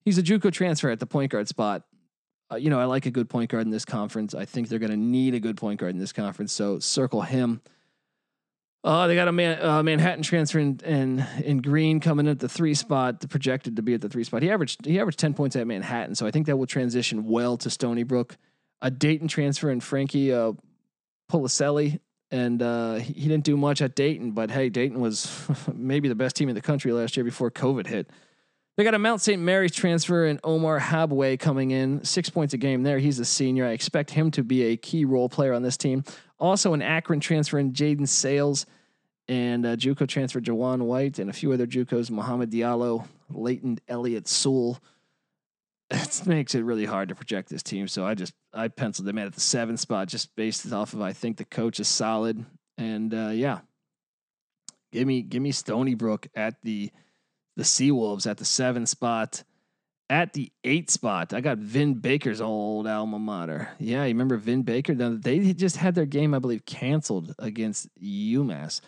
He's 0.04 0.18
a 0.18 0.22
JUCO 0.22 0.52
transfer 0.52 0.90
at 0.90 1.00
the 1.00 1.06
point 1.06 1.32
guard 1.32 1.48
spot. 1.48 1.82
Uh, 2.50 2.56
you 2.56 2.70
know, 2.70 2.80
I 2.80 2.84
like 2.84 3.04
a 3.04 3.10
good 3.10 3.28
point 3.28 3.50
guard 3.50 3.66
in 3.66 3.70
this 3.70 3.84
conference. 3.84 4.34
I 4.34 4.46
think 4.46 4.68
they're 4.68 4.78
going 4.78 4.90
to 4.90 4.96
need 4.96 5.34
a 5.34 5.40
good 5.40 5.58
point 5.58 5.80
guard 5.80 5.92
in 5.92 5.98
this 5.98 6.14
conference. 6.14 6.52
So 6.52 6.78
circle 6.78 7.20
him. 7.22 7.60
Uh, 8.84 9.06
they 9.06 9.14
got 9.14 9.28
a 9.28 9.32
man, 9.32 9.62
uh, 9.62 9.82
Manhattan 9.82 10.22
transfer 10.22 10.58
in, 10.60 10.80
in, 10.84 11.26
in 11.44 11.58
green 11.58 12.00
coming 12.00 12.28
at 12.28 12.38
the 12.38 12.48
three 12.48 12.74
spot, 12.74 13.28
projected 13.28 13.76
to 13.76 13.82
be 13.82 13.92
at 13.92 14.00
the 14.00 14.08
three 14.08 14.24
spot. 14.24 14.42
He 14.42 14.50
averaged 14.50 14.86
he 14.86 15.00
averaged 15.00 15.18
ten 15.18 15.34
points 15.34 15.56
at 15.56 15.66
Manhattan, 15.66 16.14
so 16.14 16.26
I 16.26 16.30
think 16.30 16.46
that 16.46 16.56
will 16.56 16.66
transition 16.66 17.24
well 17.26 17.56
to 17.58 17.68
Stony 17.68 18.04
Brook 18.04 18.38
a 18.80 18.90
Dayton 18.90 19.28
transfer 19.28 19.70
in 19.70 19.80
Frankie 19.80 20.32
uh, 20.32 20.52
and 22.30 22.62
uh, 22.62 22.94
he, 22.94 23.12
he 23.12 23.28
didn't 23.28 23.44
do 23.44 23.56
much 23.56 23.82
at 23.82 23.94
Dayton. 23.94 24.32
But 24.32 24.50
hey, 24.50 24.68
Dayton 24.68 25.00
was 25.00 25.30
maybe 25.72 26.08
the 26.08 26.14
best 26.14 26.36
team 26.36 26.48
in 26.48 26.54
the 26.54 26.60
country 26.60 26.92
last 26.92 27.16
year 27.16 27.24
before 27.24 27.50
COVID 27.50 27.86
hit. 27.86 28.10
They 28.76 28.84
got 28.84 28.94
a 28.94 28.98
Mount 28.98 29.20
St. 29.20 29.42
Mary's 29.42 29.72
transfer 29.72 30.26
and 30.26 30.38
Omar 30.44 30.78
Habwe 30.78 31.40
coming 31.40 31.72
in, 31.72 32.04
six 32.04 32.30
points 32.30 32.54
a 32.54 32.58
game 32.58 32.84
there. 32.84 33.00
He's 33.00 33.18
a 33.18 33.24
senior. 33.24 33.66
I 33.66 33.70
expect 33.70 34.12
him 34.12 34.30
to 34.30 34.44
be 34.44 34.62
a 34.66 34.76
key 34.76 35.04
role 35.04 35.28
player 35.28 35.52
on 35.52 35.62
this 35.62 35.76
team. 35.76 36.04
Also, 36.38 36.74
an 36.74 36.82
Akron 36.82 37.18
transfer 37.18 37.58
in 37.58 37.72
Jaden 37.72 38.06
Sales 38.06 38.66
and 39.26 39.66
uh, 39.66 39.74
JUCO 39.74 40.06
transfer 40.06 40.40
Jawan 40.40 40.82
White 40.82 41.18
and 41.18 41.28
a 41.28 41.32
few 41.32 41.52
other 41.52 41.66
JUCOs, 41.66 42.08
Muhammad 42.10 42.52
Diallo, 42.52 43.08
Leighton 43.28 43.80
Elliott 43.88 44.28
Sewell. 44.28 44.78
It 45.90 46.26
makes 46.26 46.54
it 46.54 46.64
really 46.64 46.84
hard 46.84 47.08
to 47.08 47.14
project 47.14 47.48
this 47.48 47.62
team. 47.62 47.88
So 47.88 48.04
I 48.04 48.14
just 48.14 48.34
I 48.52 48.68
penciled 48.68 49.08
them 49.08 49.18
at 49.18 49.32
the 49.32 49.40
seventh 49.40 49.80
spot 49.80 50.08
just 50.08 50.34
based 50.36 50.70
off 50.72 50.92
of 50.92 51.00
I 51.00 51.12
think 51.12 51.38
the 51.38 51.44
coach 51.44 51.80
is 51.80 51.88
solid. 51.88 52.44
And 52.76 53.14
uh, 53.14 53.30
yeah. 53.32 53.60
Give 54.92 55.06
me 55.06 55.22
give 55.22 55.42
me 55.42 55.52
Stony 55.52 55.94
Brook 55.94 56.28
at 56.34 56.56
the 56.62 56.90
the 57.56 57.62
Seawolves 57.62 58.26
at 58.26 58.38
the 58.38 58.44
seven 58.44 58.86
spot. 58.86 59.42
At 60.10 60.32
the 60.32 60.50
eight 60.64 60.88
spot, 60.88 61.34
I 61.34 61.42
got 61.42 61.58
Vin 61.58 61.92
Baker's 61.92 62.40
old 62.40 62.86
alma 62.86 63.18
mater. 63.18 63.68
Yeah, 63.78 64.04
you 64.04 64.08
remember 64.08 64.38
Vin 64.38 64.62
Baker? 64.62 64.94
Now, 64.94 65.14
They 65.20 65.52
just 65.52 65.76
had 65.76 65.94
their 65.94 66.06
game, 66.06 66.32
I 66.32 66.38
believe, 66.38 66.64
canceled 66.64 67.34
against 67.38 67.88
UMass. 68.02 68.80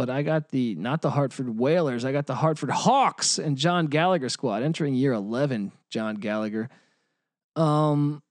But 0.00 0.08
I 0.08 0.22
got 0.22 0.48
the 0.48 0.76
not 0.76 1.02
the 1.02 1.10
Hartford 1.10 1.58
Whalers, 1.58 2.06
I 2.06 2.12
got 2.12 2.24
the 2.24 2.34
Hartford 2.34 2.70
Hawks 2.70 3.38
and 3.38 3.58
John 3.58 3.86
Gallagher 3.86 4.30
squad 4.30 4.62
entering 4.62 4.94
year 4.94 5.12
eleven. 5.12 5.72
John 5.90 6.14
Gallagher. 6.14 6.70
Um, 7.54 8.22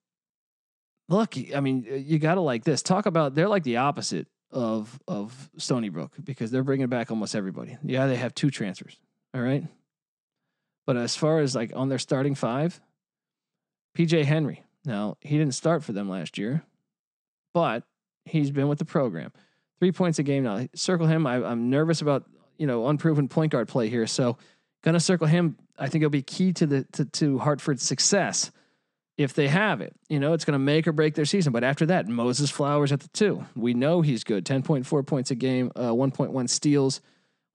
look, 1.09 1.35
I 1.55 1.59
mean, 1.59 1.85
you 1.87 2.17
got 2.17 2.35
to 2.35 2.41
like 2.41 2.63
this. 2.63 2.81
Talk 2.81 3.05
about 3.05 3.35
they're 3.35 3.47
like 3.47 3.61
the 3.61 3.77
opposite 3.77 4.25
of 4.49 4.99
of 5.07 5.51
Stony 5.57 5.89
Brook 5.89 6.13
because 6.23 6.49
they're 6.49 6.63
bringing 6.63 6.87
back 6.87 7.11
almost 7.11 7.35
everybody. 7.35 7.77
Yeah, 7.83 8.07
they 8.07 8.15
have 8.15 8.33
two 8.33 8.49
transfers. 8.49 8.97
All 9.35 9.41
right. 9.41 9.63
But 10.87 10.97
as 10.97 11.15
far 11.15 11.37
as 11.37 11.53
like 11.53 11.71
on 11.75 11.87
their 11.87 11.99
starting 11.99 12.33
five, 12.33 12.81
PJ 13.95 14.25
Henry. 14.25 14.63
Now, 14.85 15.17
he 15.21 15.37
didn't 15.37 15.53
start 15.53 15.83
for 15.83 15.91
them 15.91 16.09
last 16.09 16.39
year, 16.39 16.63
but 17.53 17.83
he's 18.25 18.49
been 18.49 18.69
with 18.69 18.79
the 18.79 18.85
program. 18.85 19.31
Three 19.79 19.91
points 19.91 20.19
a 20.19 20.23
game 20.23 20.43
now. 20.43 20.67
Circle 20.75 21.07
him. 21.07 21.25
I, 21.25 21.51
am 21.51 21.69
nervous 21.69 22.01
about, 22.01 22.25
you 22.57 22.67
know, 22.67 22.87
unproven 22.87 23.27
point 23.27 23.51
guard 23.51 23.67
play 23.67 23.89
here. 23.89 24.07
So 24.07 24.37
gonna 24.83 24.99
circle 24.99 25.27
him. 25.27 25.57
I 25.77 25.87
think 25.87 26.01
it'll 26.01 26.09
be 26.09 26.21
key 26.21 26.53
to 26.53 26.65
the 26.67 26.83
to, 26.93 27.05
to 27.05 27.37
Hartford's 27.39 27.83
success 27.83 28.51
if 29.17 29.33
they 29.33 29.47
have 29.47 29.81
it. 29.81 29.95
You 30.09 30.19
know, 30.19 30.33
it's 30.33 30.45
gonna 30.45 30.59
make 30.59 30.87
or 30.87 30.91
break 30.91 31.15
their 31.15 31.25
season. 31.25 31.53
But 31.53 31.63
after 31.63 31.85
that, 31.87 32.07
Moses 32.07 32.49
Flowers 32.49 32.91
at 32.91 32.99
the 32.99 33.07
two. 33.09 33.45
We 33.55 33.73
know 33.73 34.01
he's 34.01 34.23
good. 34.23 34.45
10.4 34.45 35.07
points 35.07 35.31
a 35.31 35.35
game, 35.35 35.71
uh, 35.75 35.91
1.1 35.91 36.49
steals. 36.49 37.01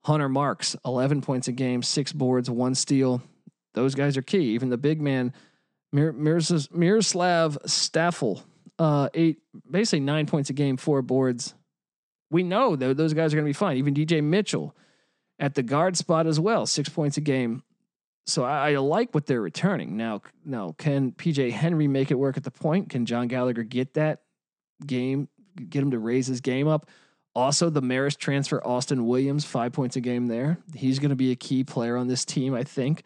Hunter 0.05 0.29
Marks, 0.29 0.75
11 0.85 1.21
points 1.21 1.47
a 1.47 1.51
game, 1.51 1.81
six 1.81 2.13
boards, 2.13 2.47
one 2.47 2.75
steal. 2.75 3.23
Those 3.73 3.95
guys 3.95 4.17
are 4.17 4.21
key. 4.21 4.53
Even 4.53 4.69
the 4.69 4.77
big 4.77 5.01
man, 5.01 5.33
Mir- 5.91 6.13
Miroslav 6.13 7.57
Stafl, 7.65 8.43
uh, 8.77 9.09
eight, 9.15 9.39
basically 9.69 10.01
nine 10.01 10.27
points 10.27 10.51
a 10.51 10.53
game, 10.53 10.77
four 10.77 11.01
boards. 11.01 11.55
We 12.29 12.43
know 12.43 12.75
that 12.75 12.97
those 12.97 13.13
guys 13.13 13.33
are 13.33 13.37
going 13.37 13.45
to 13.45 13.49
be 13.49 13.53
fine. 13.53 13.77
Even 13.77 13.93
DJ 13.93 14.23
Mitchell 14.23 14.75
at 15.39 15.55
the 15.55 15.63
guard 15.63 15.97
spot 15.97 16.27
as 16.27 16.39
well, 16.39 16.65
six 16.65 16.89
points 16.89 17.17
a 17.17 17.21
game. 17.21 17.63
So 18.27 18.43
I, 18.43 18.71
I, 18.71 18.77
like 18.77 19.13
what 19.13 19.27
they're 19.27 19.41
returning. 19.41 19.97
Now, 19.97 20.21
now, 20.43 20.73
can 20.77 21.11
PJ 21.11 21.51
Henry 21.51 21.87
make 21.87 22.09
it 22.09 22.15
work 22.15 22.37
at 22.37 22.43
the 22.43 22.51
point? 22.51 22.89
Can 22.89 23.05
John 23.05 23.27
Gallagher 23.27 23.63
get 23.63 23.93
that 23.93 24.21
game, 24.83 25.29
get 25.55 25.83
him 25.83 25.91
to 25.91 25.99
raise 25.99 26.25
his 26.25 26.41
game 26.41 26.67
up? 26.67 26.89
Also, 27.35 27.69
the 27.69 27.81
Marist 27.81 28.17
transfer, 28.17 28.65
Austin 28.65 29.05
Williams, 29.05 29.45
five 29.45 29.73
points 29.73 29.95
a 29.95 30.01
game 30.01 30.27
there. 30.27 30.57
He's 30.73 30.99
going 30.99 31.09
to 31.09 31.15
be 31.15 31.31
a 31.31 31.35
key 31.35 31.63
player 31.63 31.97
on 31.97 32.07
this 32.07 32.25
team, 32.25 32.55
I 32.55 32.63
think. 32.63 33.03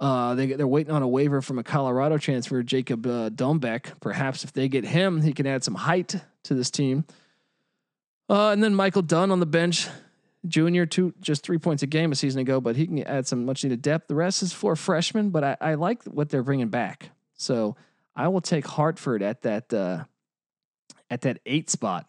Uh, 0.00 0.34
they, 0.34 0.46
they're 0.46 0.66
waiting 0.66 0.92
on 0.92 1.02
a 1.02 1.08
waiver 1.08 1.40
from 1.40 1.58
a 1.58 1.62
Colorado 1.62 2.18
transfer, 2.18 2.62
Jacob 2.62 3.06
uh. 3.06 3.30
Perhaps 4.00 4.44
if 4.44 4.52
they 4.52 4.68
get 4.68 4.84
him, 4.84 5.22
he 5.22 5.32
can 5.32 5.46
add 5.46 5.62
some 5.62 5.74
height 5.74 6.16
to 6.44 6.54
this 6.54 6.70
team. 6.70 7.04
Uh, 8.30 8.52
and 8.52 8.62
then 8.62 8.72
Michael 8.76 9.02
Dunn 9.02 9.32
on 9.32 9.40
the 9.40 9.46
bench, 9.46 9.88
junior, 10.46 10.86
two 10.86 11.12
just 11.20 11.42
three 11.42 11.58
points 11.58 11.82
a 11.82 11.88
game 11.88 12.12
a 12.12 12.14
season 12.14 12.40
ago, 12.40 12.60
but 12.60 12.76
he 12.76 12.86
can 12.86 13.02
add 13.02 13.26
some 13.26 13.44
much 13.44 13.64
needed 13.64 13.82
depth. 13.82 14.06
The 14.06 14.14
rest 14.14 14.44
is 14.44 14.52
four 14.52 14.76
freshmen, 14.76 15.30
but 15.30 15.42
I, 15.42 15.56
I 15.60 15.74
like 15.74 16.04
what 16.04 16.28
they're 16.28 16.44
bringing 16.44 16.68
back. 16.68 17.10
So 17.34 17.74
I 18.14 18.28
will 18.28 18.40
take 18.40 18.64
Hartford 18.68 19.20
at 19.24 19.42
that 19.42 19.74
uh, 19.74 20.04
at 21.10 21.22
that 21.22 21.40
eight 21.44 21.70
spot. 21.70 22.06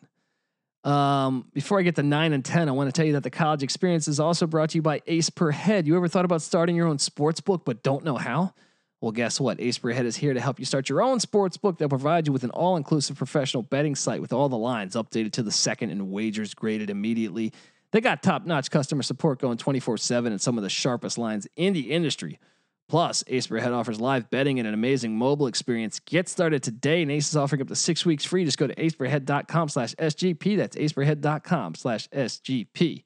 Um, 0.83 1.47
before 1.53 1.79
I 1.79 1.81
get 1.81 1.95
to 1.95 2.03
nine 2.03 2.33
and 2.33 2.45
10, 2.45 2.69
I 2.69 2.71
want 2.71 2.87
to 2.87 2.91
tell 2.91 3.05
you 3.05 3.13
that 3.13 3.23
the 3.23 3.29
college 3.31 3.63
experience 3.63 4.07
is 4.07 4.19
also 4.19 4.45
brought 4.45 4.71
to 4.71 4.77
you 4.77 4.81
by 4.83 5.01
Ace 5.07 5.31
Per 5.31 5.49
Head. 5.49 5.87
You 5.87 5.95
ever 5.95 6.07
thought 6.07 6.25
about 6.25 6.43
starting 6.43 6.75
your 6.75 6.87
own 6.87 6.99
sports 6.99 7.41
book 7.41 7.63
but 7.65 7.81
don't 7.81 8.03
know 8.03 8.17
how? 8.17 8.53
Well, 9.01 9.11
guess 9.11 9.39
what? 9.39 9.59
Ace 9.59 9.79
Per 9.79 9.91
Head 9.91 10.05
is 10.05 10.15
here 10.15 10.35
to 10.35 10.39
help 10.39 10.59
you 10.59 10.65
start 10.65 10.87
your 10.87 11.01
own 11.01 11.19
sports 11.19 11.57
book 11.57 11.79
that 11.79 11.89
provides 11.89 12.27
you 12.27 12.33
with 12.33 12.43
an 12.43 12.51
all 12.51 12.77
inclusive 12.77 13.17
professional 13.17 13.63
betting 13.63 13.95
site 13.95 14.21
with 14.21 14.31
all 14.31 14.47
the 14.47 14.57
lines 14.57 14.95
updated 14.95 15.31
to 15.33 15.43
the 15.43 15.51
second 15.51 15.89
and 15.89 16.11
wagers 16.11 16.53
graded 16.53 16.91
immediately. 16.91 17.51
They 17.91 17.99
got 17.99 18.21
top 18.21 18.45
notch 18.45 18.69
customer 18.69 19.01
support 19.01 19.39
going 19.39 19.57
24 19.57 19.97
7 19.97 20.31
and 20.31 20.39
some 20.39 20.55
of 20.57 20.63
the 20.63 20.69
sharpest 20.69 21.17
lines 21.17 21.47
in 21.55 21.73
the 21.73 21.91
industry. 21.91 22.39
Plus, 22.87 23.23
Ace 23.27 23.47
Per 23.47 23.57
Head 23.57 23.71
offers 23.71 23.99
live 23.99 24.29
betting 24.29 24.59
and 24.59 24.67
an 24.67 24.73
amazing 24.73 25.17
mobile 25.17 25.47
experience. 25.47 25.99
Get 25.99 26.29
started 26.29 26.61
today, 26.61 27.01
and 27.01 27.09
Ace 27.09 27.29
is 27.29 27.37
offering 27.37 27.61
up 27.61 27.69
to 27.69 27.75
six 27.75 28.05
weeks 28.05 28.23
free. 28.23 28.45
Just 28.45 28.57
go 28.57 28.67
to 28.67 28.75
aceperhead.com 28.75 29.69
slash 29.69 29.95
SGP. 29.95 30.57
That's 30.57 30.75
aceperhead.com 30.75 31.75
slash 31.75 32.07
SGP. 32.09 33.03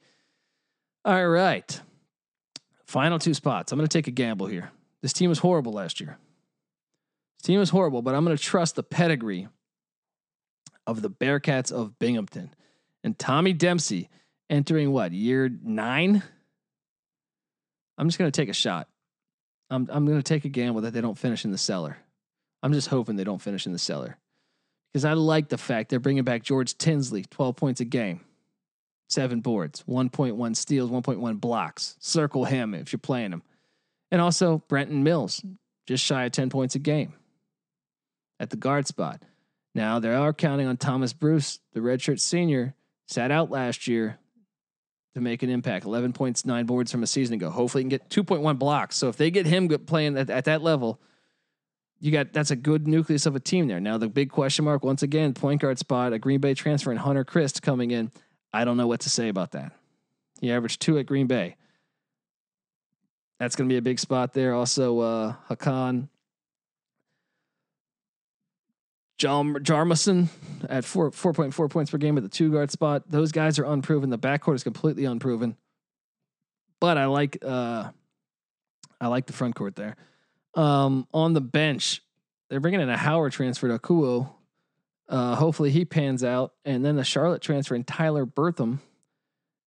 All 1.06 1.30
right. 1.30 1.82
Final 2.86 3.20
two 3.20 3.36
spots. 3.36 3.72
I'm 3.72 3.78
going 3.78 3.88
to 3.88 3.98
take 3.98 4.08
a 4.08 4.12
gamble 4.12 4.48
here. 4.48 4.72
This 5.06 5.14
team 5.14 5.30
was 5.30 5.38
horrible 5.38 5.72
last 5.72 6.00
year. 6.00 6.18
This 7.38 7.46
team 7.46 7.60
was 7.60 7.70
horrible, 7.70 8.02
but 8.02 8.16
I'm 8.16 8.26
going 8.26 8.36
to 8.36 8.42
trust 8.42 8.76
the 8.76 8.82
pedigree 8.82 9.48
of 10.88 11.04
the 11.04 11.12
Bearcats 11.12 11.72
of 11.72 12.00
Binghamton. 12.00 12.50
And 13.04 13.16
Tommy 13.20 13.54
Dempsey 13.54 14.10
entering 14.50 14.92
what, 14.92 15.12
year 15.12 15.52
nine? 15.64 16.24
I'm 18.00 18.08
just 18.08 18.18
going 18.18 18.32
to 18.32 18.42
take 18.42 18.50
a 18.50 18.54
shot. 18.54 18.90
I'm 19.70 19.88
I'm 19.92 20.08
going 20.08 20.18
to 20.18 20.24
take 20.24 20.44
a 20.44 20.50
gamble 20.50 20.82
that 20.82 20.94
they 20.94 21.02
don't 21.02 21.20
finish 21.20 21.46
in 21.46 21.52
the 21.52 21.60
cellar. 21.60 21.98
I'm 22.64 22.74
just 22.74 22.88
hoping 22.88 23.16
they 23.16 23.24
don't 23.24 23.40
finish 23.40 23.68
in 23.68 23.74
the 23.74 23.78
cellar 23.78 24.18
because 24.92 25.06
I 25.06 25.14
like 25.14 25.50
the 25.50 25.60
fact 25.60 25.92
they're 25.92 26.00
bringing 26.00 26.24
back 26.24 26.42
George 26.42 26.80
Tinsley, 26.80 27.26
12 27.30 27.56
points 27.56 27.80
a 27.80 27.86
game, 27.86 28.22
seven 29.10 29.42
boards, 29.42 29.84
1.1 29.88 30.56
steals, 30.56 30.90
1.1 30.90 31.40
blocks. 31.40 31.96
Circle 32.00 32.46
him 32.46 32.74
if 32.74 32.92
you're 32.92 32.98
playing 32.98 33.34
him, 33.34 33.44
and 34.12 34.22
also 34.22 34.64
Brenton 34.68 35.04
Mills, 35.04 35.44
just 35.88 36.04
shy 36.04 36.26
of 36.26 36.32
10 36.32 36.50
points 36.50 36.76
a 36.76 36.80
game 36.80 37.14
at 38.40 38.50
the 38.50 38.58
guard 38.58 38.88
spot. 38.88 39.22
Now 39.74 40.00
they 40.00 40.14
are 40.14 40.34
counting 40.34 40.68
on 40.68 40.78
Thomas 40.78 41.14
Bruce, 41.14 41.60
the 41.74 41.80
redshirt 41.80 42.20
senior, 42.20 42.76
sat 43.08 43.32
out 43.32 43.52
last 43.52 43.88
year, 43.88 44.20
to 45.16 45.22
make 45.22 45.42
an 45.44 45.50
impact. 45.50 45.86
11 45.86 46.14
points, 46.14 46.46
nine 46.46 46.66
boards 46.66 46.92
from 46.92 47.02
a 47.02 47.08
season 47.08 47.36
ago. 47.36 47.50
Hopefully, 47.50 47.84
he 47.84 47.90
can 47.90 47.90
get 47.90 48.10
2.1 48.10 48.60
blocks. 48.60 48.98
So 48.98 49.08
if 49.08 49.18
they 49.18 49.32
get 49.32 49.46
him 49.46 49.68
playing 49.70 50.18
at, 50.18 50.30
at 50.30 50.46
that 50.46 50.62
level, 50.62 51.00
you 52.00 52.12
got 52.12 52.34
that's 52.34 52.52
a 52.52 52.56
good 52.56 52.88
nucleus 52.88 53.26
of 53.26 53.36
a 53.36 53.40
team 53.40 53.68
there. 53.68 53.80
Now 53.80 53.98
the 53.98 54.10
big 54.10 54.30
question 54.30 54.66
mark 54.66 54.84
once 54.84 55.02
again, 55.02 55.34
point 55.34 55.62
guard 55.62 55.80
spot, 55.80 56.14
a 56.14 56.20
Green 56.20 56.42
Bay 56.42 56.54
transfer, 56.54 56.92
and 56.92 57.00
Hunter 57.00 57.24
Christ 57.24 57.62
coming 57.62 57.92
in. 57.92 58.12
I 58.54 58.66
don't 58.66 58.78
know 58.78 58.88
what 58.88 59.02
to 59.02 59.10
say 59.10 59.30
about 59.30 59.52
that. 59.52 59.72
He 60.42 60.52
averaged 60.52 60.82
two 60.82 60.98
at 60.98 61.06
Green 61.06 61.28
Bay. 61.28 61.56
That's 63.40 63.56
going 63.56 63.68
to 63.68 63.74
be 63.74 63.78
a 63.78 63.82
big 63.82 64.00
spot 64.00 64.34
there. 64.34 64.54
Also, 64.54 65.00
uh, 65.00 65.34
Hakan 65.50 66.08
John 69.18 69.54
Jarmison 69.56 70.28
at 70.70 70.84
four 70.84 71.12
four 71.12 71.34
point 71.34 71.54
four 71.54 71.70
points 71.70 71.92
per 71.92 71.98
game 71.98 72.18
at 72.18 72.24
the 72.24 72.30
two 72.30 72.52
guard 72.52 72.72
spot. 72.72 73.04
Those 73.10 73.32
guys 73.32 73.60
are 73.60 73.66
unproven. 73.66 74.10
The 74.10 74.20
backcourt 74.20 74.56
is 74.56 74.64
completely 74.64 75.06
unproven. 75.06 75.56
But 76.82 76.98
I 76.98 77.06
like 77.06 77.38
uh, 77.42 77.92
I 79.00 79.08
like 79.08 79.26
the 79.26 79.34
front 79.34 79.56
court 79.56 79.76
there. 79.76 79.96
Um, 80.54 81.08
on 81.14 81.34
the 81.34 81.42
bench, 81.42 82.02
they're 82.50 82.60
bringing 82.60 82.82
in 82.82 82.90
a 82.90 82.98
Howard 82.98 83.32
transfer 83.32 83.68
to 83.70 83.80
Kuo. 83.80 84.30
Uh, 85.08 85.36
hopefully 85.36 85.72
he 85.72 85.86
pans 85.86 86.24
out, 86.24 86.54
and 86.66 86.84
then 86.84 86.96
the 86.96 87.04
Charlotte 87.04 87.42
transfer 87.42 87.76
and 87.76 87.86
Tyler 87.86 88.26
Bertham, 88.26 88.82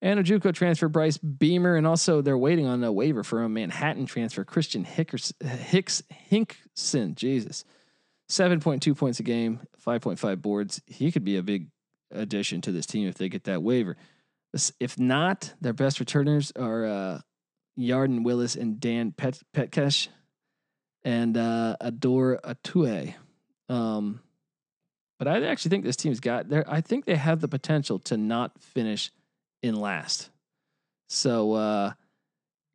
and 0.01 0.21
a 0.21 0.23
JUCO 0.23 0.55
transfer 0.55 0.89
Bryce 0.89 1.19
Beamer, 1.19 1.77
and 1.77 1.87
also 1.87 2.21
they're 2.23 2.39
waiting 2.39 2.67
on 2.67 2.83
a 2.85 2.93
waiver 2.93 3.25
for 3.25 3.43
a 3.43 3.49
Manhattan 3.49 4.07
transfer 4.07 4.45
Christian 4.45 4.85
Hickers, 4.85 5.33
Hicks 5.41 6.03
Hinkson. 6.09 7.15
Jesus. 7.15 7.65
7.2 8.31 8.97
points 8.97 9.21
a 9.21 9.23
game, 9.23 9.61
5.5 9.85 10.43
boards. 10.43 10.83
He 10.87 11.11
could 11.11 11.25
be 11.25 11.39
a 11.39 11.43
big 11.43 11.69
addition 12.11 12.61
to 12.63 12.73
this 12.73 12.87
team 12.87 13.09
if 13.09 13.17
they 13.17 13.29
get 13.29 13.45
that 13.45 13.63
waiver. 13.63 13.97
If 14.79 14.99
not, 14.99 15.55
their 15.61 15.73
best 15.73 15.99
returners 15.99 16.53
are 16.57 16.85
uh, 16.85 17.21
Yarden 17.79 18.25
Willis 18.25 18.55
and 18.55 18.79
Dan 18.81 19.13
Pet- 19.13 19.43
Petkesh 19.55 20.09
and 21.05 21.37
uh, 21.37 21.77
Adore 21.81 22.39
Atue. 22.45 23.15
Um, 23.69 24.21
but 25.19 25.29
I 25.29 25.43
actually 25.45 25.71
think 25.71 25.85
this 25.85 25.97
team's 25.97 26.21
got 26.21 26.49
there. 26.49 26.65
I 26.69 26.81
think 26.81 27.05
they 27.05 27.17
have 27.17 27.41
the 27.41 27.49
potential 27.49 27.99
to 28.01 28.17
not 28.17 28.61
finish 28.61 29.11
in 29.63 29.75
last. 29.81 30.31
So 31.09 31.55
uh, 31.55 31.93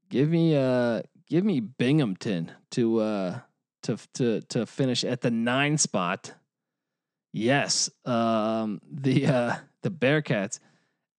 give 0.10 0.30
me 0.30 0.56
uh, 0.56 1.04
give 1.28 1.44
me 1.44 1.60
Binghamton 1.60 2.52
to 2.72 3.00
uh, 3.00 3.40
to 3.84 3.98
to 4.16 4.42
to 4.42 4.66
finish 4.66 5.04
at 5.04 5.22
the 5.22 5.32
nine 5.32 5.78
spot. 5.78 6.34
Yes, 7.32 7.90
um, 8.06 8.82
the 8.92 9.28
uh, 9.28 9.56
the 9.82 9.92
Bearcats 9.92 10.60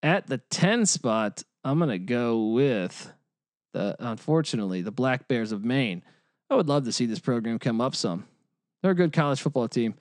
at 0.03 0.27
the 0.27 0.39
ten 0.39 0.87
spot. 0.87 1.43
I'm 1.63 1.79
gonna 1.79 1.99
go 1.99 2.49
with 2.49 3.13
the 3.73 3.97
unfortunately 3.99 4.83
the 4.83 4.93
Black 4.93 5.29
Bears 5.29 5.53
of 5.53 5.65
Maine. 5.65 6.03
I 6.51 6.57
would 6.57 6.69
love 6.69 6.85
to 6.85 6.93
see 6.93 7.07
this 7.07 7.21
program 7.21 7.59
come 7.59 7.81
up 7.81 7.95
some. 7.95 8.27
They're 8.83 8.93
a 8.93 8.95
good 8.95 9.13
college 9.13 9.41
football 9.41 9.69
team 9.69 9.95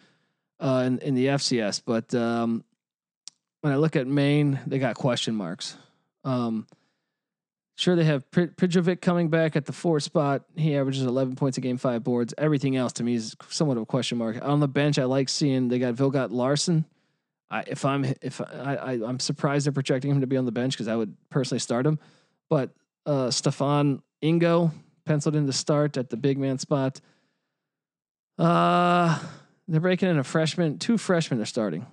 uh, 0.59 0.83
in 0.85 0.99
in 0.99 1.13
the 1.15 1.27
FCS, 1.27 1.81
but 1.85 2.13
um, 2.15 2.63
when 3.63 3.71
I 3.71 3.77
look 3.77 3.95
at 3.95 4.05
Maine, 4.07 4.59
they 4.67 4.77
got 4.77 4.95
question 4.95 5.35
marks. 5.35 5.77
Um, 6.25 6.67
sure, 7.77 7.95
they 7.95 8.03
have 8.03 8.29
Pridjovic 8.29 8.99
coming 8.99 9.29
back 9.29 9.55
at 9.55 9.65
the 9.65 9.71
four 9.71 10.01
spot. 10.01 10.43
He 10.57 10.75
averages 10.75 11.03
11 11.03 11.37
points 11.37 11.57
a 11.57 11.61
game, 11.61 11.77
five 11.77 12.03
boards. 12.03 12.33
Everything 12.37 12.75
else 12.75 12.91
to 12.93 13.03
me 13.03 13.15
is 13.15 13.37
somewhat 13.47 13.77
of 13.77 13.83
a 13.83 13.85
question 13.85 14.17
mark. 14.17 14.37
On 14.41 14.59
the 14.59 14.67
bench, 14.67 14.99
I 14.99 15.05
like 15.05 15.29
seeing 15.29 15.69
they 15.69 15.79
got 15.79 15.93
Vilgot 15.93 16.31
Larsson. 16.31 16.83
I, 17.49 17.63
if 17.65 17.85
I'm 17.85 18.03
if 18.21 18.41
I, 18.41 18.75
I 18.75 18.91
I'm 18.95 19.19
surprised 19.19 19.65
they're 19.65 19.71
projecting 19.71 20.11
him 20.11 20.19
to 20.19 20.27
be 20.27 20.35
on 20.35 20.43
the 20.43 20.51
bench 20.51 20.73
because 20.73 20.89
I 20.89 20.97
would 20.97 21.15
personally 21.29 21.59
start 21.59 21.85
him, 21.85 21.99
but 22.49 22.71
uh, 23.05 23.27
Stephon 23.27 24.01
Ingo 24.21 24.71
penciled 25.05 25.37
in 25.37 25.47
to 25.47 25.53
start 25.53 25.95
at 25.95 26.09
the 26.09 26.17
big 26.17 26.37
man 26.37 26.59
spot. 26.59 26.99
Uh, 28.37 29.17
they're 29.69 29.79
breaking 29.79 30.09
in 30.09 30.19
a 30.19 30.23
freshman, 30.25 30.79
two 30.79 30.97
freshmen 30.97 31.37
they're 31.37 31.45
starting. 31.45 31.85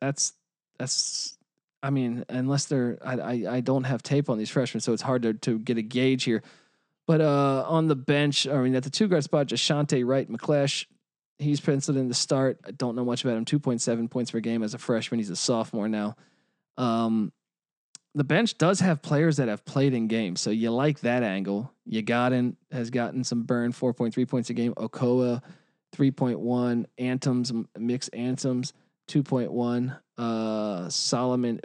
That's 0.00 0.32
that's 0.78 1.36
I 1.82 1.90
mean, 1.90 2.24
unless 2.28 2.66
they're 2.66 2.98
I, 3.04 3.14
I, 3.14 3.44
I 3.56 3.60
don't 3.60 3.84
have 3.84 4.02
tape 4.02 4.30
on 4.30 4.38
these 4.38 4.50
freshmen, 4.50 4.80
so 4.80 4.92
it's 4.92 5.02
hard 5.02 5.22
to, 5.22 5.34
to 5.34 5.58
get 5.58 5.78
a 5.78 5.82
gauge 5.82 6.24
here. 6.24 6.42
But 7.06 7.20
uh, 7.20 7.64
on 7.66 7.88
the 7.88 7.96
bench, 7.96 8.46
I 8.46 8.60
mean, 8.60 8.74
at 8.74 8.82
the 8.82 8.90
two 8.90 9.08
guard 9.08 9.24
spot, 9.24 9.46
Jashante 9.46 10.06
Wright 10.06 10.30
McClash, 10.30 10.84
he's 11.38 11.60
penciled 11.60 11.96
in 11.96 12.08
to 12.08 12.14
start. 12.14 12.60
I 12.66 12.70
don't 12.72 12.96
know 12.96 13.04
much 13.04 13.24
about 13.24 13.36
him. 13.36 13.44
Two 13.44 13.58
point 13.58 13.80
seven 13.80 14.08
points 14.08 14.30
per 14.30 14.40
game 14.40 14.62
as 14.62 14.74
a 14.74 14.78
freshman. 14.78 15.18
He's 15.18 15.30
a 15.30 15.36
sophomore 15.36 15.88
now. 15.88 16.16
Um, 16.76 17.32
the 18.14 18.24
bench 18.24 18.58
does 18.58 18.80
have 18.80 19.00
players 19.00 19.36
that 19.36 19.48
have 19.48 19.64
played 19.64 19.94
in 19.94 20.08
games, 20.08 20.40
so 20.40 20.50
you 20.50 20.70
like 20.70 21.00
that 21.00 21.22
angle. 21.22 21.72
Yagodin 21.88 22.56
has 22.72 22.90
gotten 22.90 23.24
some 23.24 23.44
burn, 23.44 23.72
four 23.72 23.94
point 23.94 24.12
three 24.12 24.26
points 24.26 24.50
a 24.50 24.54
game. 24.54 24.74
Okoa, 24.74 25.42
three 25.92 26.10
point 26.10 26.40
one. 26.40 26.86
Anthems, 26.98 27.52
mixed 27.78 28.10
anthems, 28.12 28.72
two 29.08 29.22
point 29.22 29.50
one. 29.52 29.96
Uh, 30.16 30.88
Solomon 30.88 31.60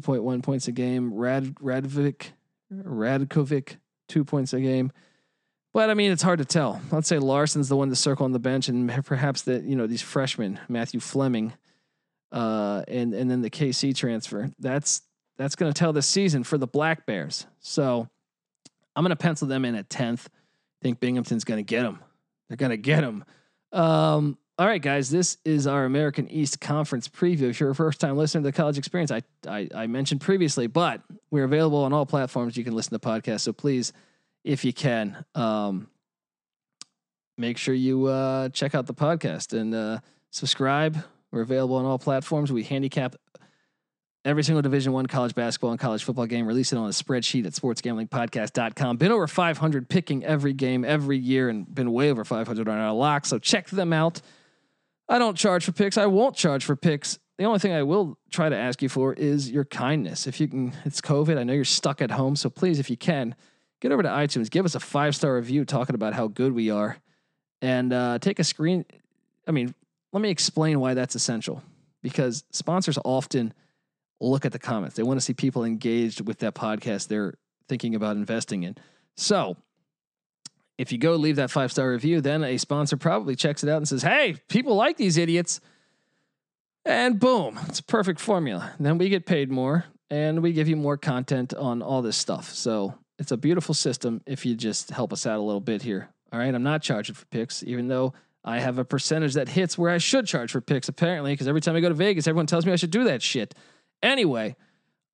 point 0.00 0.22
one 0.22 0.42
points 0.42 0.68
a 0.68 0.72
game. 0.72 1.12
Rad 1.12 1.54
Radvik, 1.56 2.26
Radkovic, 2.72 3.76
two 4.08 4.24
points 4.24 4.52
a 4.52 4.60
game. 4.60 4.92
But 5.72 5.90
I 5.90 5.94
mean, 5.94 6.12
it's 6.12 6.22
hard 6.22 6.38
to 6.38 6.44
tell. 6.44 6.80
Let's 6.92 7.08
say 7.08 7.18
Larson's 7.18 7.68
the 7.68 7.76
one 7.76 7.88
to 7.88 7.96
circle 7.96 8.24
on 8.24 8.32
the 8.32 8.38
bench, 8.38 8.68
and 8.68 9.04
perhaps 9.04 9.42
that 9.42 9.64
you 9.64 9.74
know 9.74 9.88
these 9.88 10.02
freshmen, 10.02 10.60
Matthew 10.68 11.00
Fleming 11.00 11.52
uh, 12.34 12.82
and 12.88 13.14
and 13.14 13.30
then 13.30 13.40
the 13.40 13.50
KC 13.50 13.94
transfer. 13.94 14.50
That's 14.58 15.02
that's 15.38 15.54
going 15.56 15.72
to 15.72 15.78
tell 15.78 15.92
the 15.92 16.02
season 16.02 16.44
for 16.44 16.58
the 16.58 16.66
Black 16.66 17.06
Bears. 17.06 17.46
So 17.60 18.08
I'm 18.94 19.04
going 19.04 19.10
to 19.10 19.16
pencil 19.16 19.48
them 19.48 19.64
in 19.64 19.76
at 19.76 19.88
tenth. 19.88 20.28
Think 20.82 21.00
Binghamton's 21.00 21.44
going 21.44 21.58
to 21.58 21.64
get 21.64 21.82
them. 21.82 22.00
They're 22.48 22.56
going 22.56 22.70
to 22.70 22.76
get 22.76 23.00
them. 23.00 23.24
Um, 23.72 24.36
all 24.58 24.66
right, 24.66 24.80
guys, 24.80 25.10
this 25.10 25.38
is 25.44 25.66
our 25.66 25.84
American 25.84 26.28
East 26.28 26.60
Conference 26.60 27.08
preview. 27.08 27.50
If 27.50 27.60
you're 27.60 27.70
a 27.70 27.74
first 27.74 28.00
time 28.00 28.16
listener 28.16 28.42
to 28.42 28.46
the 28.46 28.52
college 28.52 28.78
experience, 28.78 29.10
I, 29.10 29.22
I, 29.48 29.68
I 29.74 29.86
mentioned 29.86 30.20
previously, 30.20 30.66
but 30.66 31.02
we're 31.30 31.44
available 31.44 31.84
on 31.84 31.92
all 31.92 32.06
platforms. 32.06 32.56
You 32.56 32.64
can 32.64 32.74
listen 32.74 32.92
to 32.92 32.98
podcasts. 32.98 33.40
So 33.40 33.52
please, 33.52 33.92
if 34.44 34.64
you 34.64 34.72
can, 34.72 35.24
um, 35.34 35.88
make 37.36 37.58
sure 37.58 37.74
you 37.74 38.06
uh, 38.06 38.48
check 38.50 38.74
out 38.74 38.86
the 38.86 38.94
podcast 38.94 39.58
and 39.58 39.74
uh, 39.74 39.98
subscribe 40.30 41.04
we're 41.34 41.42
available 41.42 41.74
on 41.76 41.84
all 41.84 41.98
platforms. 41.98 42.52
We 42.52 42.62
handicap 42.62 43.16
every 44.24 44.44
single 44.44 44.62
Division 44.62 44.92
One 44.92 45.06
college 45.06 45.34
basketball 45.34 45.72
and 45.72 45.80
college 45.80 46.04
football 46.04 46.26
game. 46.26 46.46
Release 46.46 46.72
it 46.72 46.76
on 46.76 46.86
a 46.86 46.90
spreadsheet 46.90 47.44
at 47.44 47.52
sportsgamblingpodcast.com. 47.54 48.98
Been 48.98 49.10
over 49.10 49.26
500 49.26 49.88
picking 49.88 50.24
every 50.24 50.52
game 50.52 50.84
every 50.84 51.18
year 51.18 51.48
and 51.48 51.72
been 51.74 51.92
way 51.92 52.12
over 52.12 52.24
500 52.24 52.68
on 52.68 52.78
our 52.78 52.92
lock. 52.92 53.26
So 53.26 53.40
check 53.40 53.68
them 53.68 53.92
out. 53.92 54.22
I 55.08 55.18
don't 55.18 55.36
charge 55.36 55.64
for 55.64 55.72
picks. 55.72 55.98
I 55.98 56.06
won't 56.06 56.36
charge 56.36 56.64
for 56.64 56.76
picks. 56.76 57.18
The 57.36 57.44
only 57.44 57.58
thing 57.58 57.72
I 57.72 57.82
will 57.82 58.18
try 58.30 58.48
to 58.48 58.56
ask 58.56 58.80
you 58.80 58.88
for 58.88 59.12
is 59.12 59.50
your 59.50 59.64
kindness. 59.64 60.26
If 60.26 60.40
you 60.40 60.48
can, 60.48 60.72
it's 60.84 61.00
COVID. 61.00 61.36
I 61.36 61.42
know 61.42 61.52
you're 61.52 61.64
stuck 61.64 62.00
at 62.00 62.12
home. 62.12 62.36
So 62.36 62.48
please, 62.48 62.78
if 62.78 62.88
you 62.88 62.96
can, 62.96 63.34
get 63.80 63.92
over 63.92 64.02
to 64.02 64.08
iTunes, 64.08 64.50
give 64.50 64.64
us 64.64 64.74
a 64.74 64.80
five 64.80 65.14
star 65.16 65.34
review 65.34 65.64
talking 65.64 65.94
about 65.94 66.14
how 66.14 66.28
good 66.28 66.52
we 66.52 66.70
are, 66.70 66.96
and 67.60 67.92
uh, 67.92 68.18
take 68.20 68.38
a 68.38 68.44
screen. 68.44 68.84
I 69.46 69.50
mean, 69.50 69.74
let 70.12 70.20
me 70.20 70.30
explain 70.30 70.80
why 70.80 70.94
that's 70.94 71.14
essential 71.14 71.62
because 72.02 72.44
sponsors 72.50 72.98
often 73.04 73.52
look 74.20 74.44
at 74.44 74.52
the 74.52 74.58
comments. 74.58 74.96
They 74.96 75.02
want 75.02 75.18
to 75.18 75.24
see 75.24 75.34
people 75.34 75.64
engaged 75.64 76.20
with 76.26 76.38
that 76.38 76.54
podcast 76.54 77.08
they're 77.08 77.34
thinking 77.68 77.94
about 77.94 78.16
investing 78.16 78.62
in. 78.62 78.76
So, 79.16 79.56
if 80.78 80.92
you 80.92 80.98
go 80.98 81.14
leave 81.16 81.36
that 81.36 81.50
five 81.50 81.70
star 81.70 81.90
review, 81.90 82.20
then 82.20 82.42
a 82.44 82.56
sponsor 82.58 82.96
probably 82.96 83.36
checks 83.36 83.62
it 83.62 83.68
out 83.68 83.78
and 83.78 83.88
says, 83.88 84.02
Hey, 84.02 84.36
people 84.48 84.74
like 84.74 84.96
these 84.96 85.16
idiots. 85.16 85.60
And 86.84 87.18
boom, 87.18 87.58
it's 87.66 87.78
a 87.78 87.84
perfect 87.84 88.20
formula. 88.20 88.72
then 88.78 88.98
we 88.98 89.08
get 89.08 89.24
paid 89.24 89.50
more 89.50 89.86
and 90.10 90.42
we 90.42 90.52
give 90.52 90.68
you 90.68 90.76
more 90.76 90.98
content 90.98 91.54
on 91.54 91.80
all 91.80 92.02
this 92.02 92.16
stuff. 92.16 92.50
So 92.50 92.94
it's 93.18 93.32
a 93.32 93.36
beautiful 93.36 93.74
system 93.74 94.20
if 94.26 94.44
you 94.44 94.54
just 94.54 94.90
help 94.90 95.12
us 95.12 95.26
out 95.26 95.38
a 95.38 95.42
little 95.42 95.60
bit 95.60 95.82
here. 95.82 96.10
All 96.32 96.38
right. 96.38 96.54
I'm 96.54 96.62
not 96.62 96.82
charging 96.82 97.14
for 97.14 97.24
picks, 97.26 97.62
even 97.62 97.88
though 97.88 98.12
I 98.44 98.58
have 98.58 98.78
a 98.78 98.84
percentage 98.84 99.34
that 99.34 99.48
hits 99.48 99.78
where 99.78 99.90
I 99.90 99.98
should 99.98 100.26
charge 100.26 100.52
for 100.52 100.60
picks, 100.60 100.88
apparently, 100.88 101.32
because 101.32 101.48
every 101.48 101.62
time 101.62 101.76
I 101.76 101.80
go 101.80 101.88
to 101.88 101.94
Vegas, 101.94 102.26
everyone 102.26 102.46
tells 102.46 102.66
me 102.66 102.72
I 102.72 102.76
should 102.76 102.90
do 102.90 103.04
that 103.04 103.22
shit. 103.22 103.54
Anyway, 104.02 104.56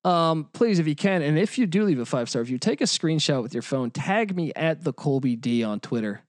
um, 0.03 0.49
please, 0.53 0.79
if 0.79 0.87
you 0.87 0.95
can, 0.95 1.21
and 1.21 1.37
if 1.37 1.57
you 1.57 1.67
do 1.67 1.83
leave 1.83 1.99
a 1.99 2.05
five 2.05 2.29
star 2.29 2.41
review, 2.41 2.57
take 2.57 2.81
a 2.81 2.85
screenshot 2.85 3.43
with 3.43 3.53
your 3.53 3.61
phone, 3.61 3.91
tag 3.91 4.35
me 4.35 4.51
at 4.55 4.83
the 4.83 4.93
Colby 4.93 5.35
D 5.35 5.63
on 5.63 5.79
Twitter, 5.79 6.21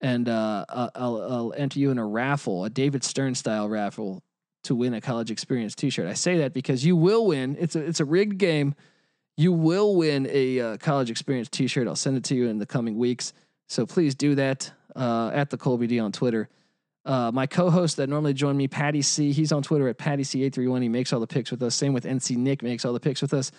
and 0.00 0.28
uh, 0.28 0.64
I'll, 0.68 0.90
I'll 0.96 1.54
enter 1.56 1.78
you 1.78 1.90
in 1.90 1.98
a 1.98 2.06
raffle, 2.06 2.64
a 2.64 2.70
David 2.70 3.04
Stern 3.04 3.34
style 3.34 3.68
raffle, 3.68 4.22
to 4.64 4.74
win 4.74 4.94
a 4.94 5.00
college 5.00 5.30
experience 5.30 5.74
T-shirt. 5.74 6.06
I 6.06 6.14
say 6.14 6.38
that 6.38 6.52
because 6.52 6.84
you 6.84 6.96
will 6.96 7.26
win. 7.26 7.56
It's 7.58 7.76
a 7.76 7.80
it's 7.80 8.00
a 8.00 8.04
rigged 8.04 8.38
game. 8.38 8.74
You 9.36 9.52
will 9.52 9.96
win 9.96 10.26
a 10.30 10.60
uh, 10.60 10.76
college 10.78 11.10
experience 11.10 11.48
T-shirt. 11.48 11.88
I'll 11.88 11.96
send 11.96 12.16
it 12.16 12.24
to 12.24 12.34
you 12.34 12.48
in 12.48 12.58
the 12.58 12.66
coming 12.66 12.96
weeks. 12.96 13.32
So 13.68 13.86
please 13.86 14.14
do 14.14 14.34
that 14.34 14.70
uh, 14.96 15.30
at 15.32 15.50
the 15.50 15.56
Colby 15.56 15.86
D 15.86 15.98
on 16.00 16.12
Twitter. 16.12 16.48
Uh, 17.10 17.32
my 17.32 17.44
co-host 17.44 17.96
that 17.96 18.08
normally 18.08 18.32
join 18.32 18.56
me, 18.56 18.68
Patty 18.68 19.02
C, 19.02 19.32
he's 19.32 19.50
on 19.50 19.64
Twitter 19.64 19.88
at 19.88 19.98
Patty 19.98 20.22
C831. 20.22 20.80
He 20.82 20.88
makes 20.88 21.12
all 21.12 21.18
the 21.18 21.26
picks 21.26 21.50
with 21.50 21.60
us. 21.60 21.74
Same 21.74 21.92
with 21.92 22.04
NC 22.04 22.36
Nick 22.36 22.62
makes 22.62 22.84
all 22.84 22.92
the 22.92 23.00
picks 23.00 23.20
with 23.20 23.34
us. 23.34 23.50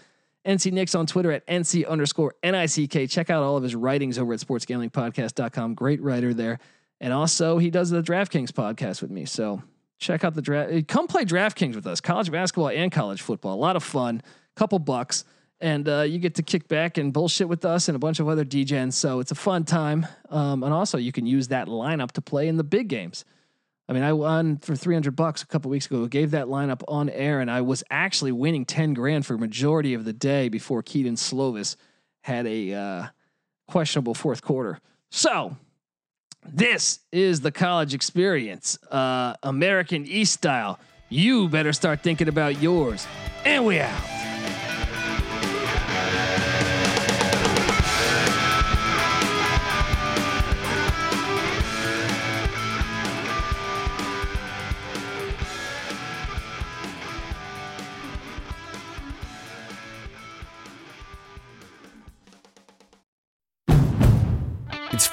NC 0.45 0.71
Nick's 0.71 0.95
on 0.95 1.05
Twitter 1.05 1.33
at 1.33 1.45
NC 1.47 1.85
underscore 1.85 2.33
NICK. 2.45 3.09
Check 3.09 3.29
out 3.29 3.43
all 3.43 3.57
of 3.57 3.63
his 3.63 3.75
writings 3.75 4.17
over 4.17 4.31
at 4.31 4.39
sportsgamblingpodcast.com. 4.39 5.73
Great 5.73 6.01
writer 6.01 6.33
there. 6.33 6.59
And 7.01 7.11
also, 7.11 7.57
he 7.57 7.69
does 7.69 7.89
the 7.89 8.01
DraftKings 8.01 8.51
podcast 8.51 9.01
with 9.01 9.11
me. 9.11 9.25
So 9.25 9.61
check 9.99 10.23
out 10.23 10.33
the 10.33 10.41
draft. 10.41 10.87
Come 10.87 11.07
play 11.07 11.25
DraftKings 11.25 11.75
with 11.75 11.85
us. 11.85 11.99
College 11.99 12.31
basketball 12.31 12.69
and 12.69 12.89
college 12.89 13.21
football. 13.21 13.55
A 13.55 13.59
lot 13.59 13.75
of 13.75 13.83
fun. 13.83 14.21
Couple 14.55 14.79
bucks 14.79 15.25
and 15.61 15.87
uh, 15.87 16.01
you 16.01 16.19
get 16.19 16.35
to 16.35 16.43
kick 16.43 16.67
back 16.67 16.97
and 16.97 17.13
bullshit 17.13 17.47
with 17.47 17.65
us 17.65 17.87
and 17.87 17.95
a 17.95 17.99
bunch 17.99 18.19
of 18.19 18.27
other 18.27 18.43
DJs. 18.43 18.93
So 18.93 19.19
it's 19.19 19.31
a 19.31 19.35
fun 19.35 19.63
time. 19.63 20.07
Um, 20.29 20.63
and 20.63 20.73
also, 20.73 20.97
you 20.97 21.11
can 21.11 21.25
use 21.25 21.49
that 21.49 21.67
lineup 21.67 22.11
to 22.13 22.21
play 22.21 22.47
in 22.47 22.57
the 22.57 22.63
big 22.63 22.87
games. 22.87 23.25
I 23.91 23.93
mean, 23.93 24.03
I 24.03 24.13
won 24.13 24.55
for 24.55 24.73
300 24.73 25.17
bucks 25.17 25.43
a 25.43 25.45
couple 25.45 25.69
weeks 25.69 25.85
ago. 25.85 26.07
Gave 26.07 26.31
that 26.31 26.45
lineup 26.45 26.81
on 26.87 27.09
air, 27.09 27.41
and 27.41 27.51
I 27.51 27.59
was 27.59 27.83
actually 27.91 28.31
winning 28.31 28.63
10 28.63 28.93
grand 28.93 29.25
for 29.25 29.37
majority 29.37 29.93
of 29.95 30.05
the 30.05 30.13
day 30.13 30.47
before 30.47 30.81
Kedon 30.81 31.15
Slovis 31.15 31.75
had 32.21 32.47
a 32.47 32.73
uh, 32.73 33.07
questionable 33.67 34.13
fourth 34.13 34.43
quarter. 34.43 34.79
So 35.09 35.57
this 36.47 37.01
is 37.11 37.41
the 37.41 37.51
college 37.51 37.93
experience, 37.93 38.79
uh, 38.89 39.33
American 39.43 40.05
East 40.05 40.35
style. 40.35 40.79
You 41.09 41.49
better 41.49 41.73
start 41.73 41.99
thinking 41.99 42.29
about 42.29 42.61
yours. 42.61 43.05
And 43.43 43.65
we 43.65 43.81
out. 43.81 44.20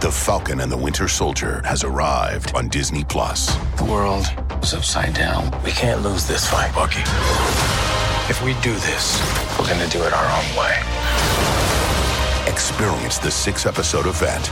The 0.00 0.12
Falcon 0.12 0.60
and 0.60 0.70
the 0.70 0.76
Winter 0.76 1.08
Soldier 1.08 1.62
has 1.64 1.82
arrived 1.82 2.54
on 2.54 2.68
Disney 2.68 3.02
Plus. 3.02 3.56
The 3.76 3.84
world 3.84 4.26
is 4.62 4.74
upside 4.74 5.14
down. 5.14 5.50
We 5.64 5.70
can't 5.70 6.02
lose 6.02 6.26
this 6.26 6.46
fight, 6.46 6.72
Bucky. 6.74 7.00
If 8.28 8.42
we 8.44 8.52
do 8.60 8.74
this, 8.74 9.18
we're 9.58 9.66
gonna 9.66 9.88
do 9.88 10.02
it 10.02 10.12
our 10.12 10.28
own 10.38 10.48
way. 10.54 10.76
Experience 12.46 13.16
the 13.16 13.30
six 13.30 13.64
episode 13.64 14.06
event. 14.06 14.50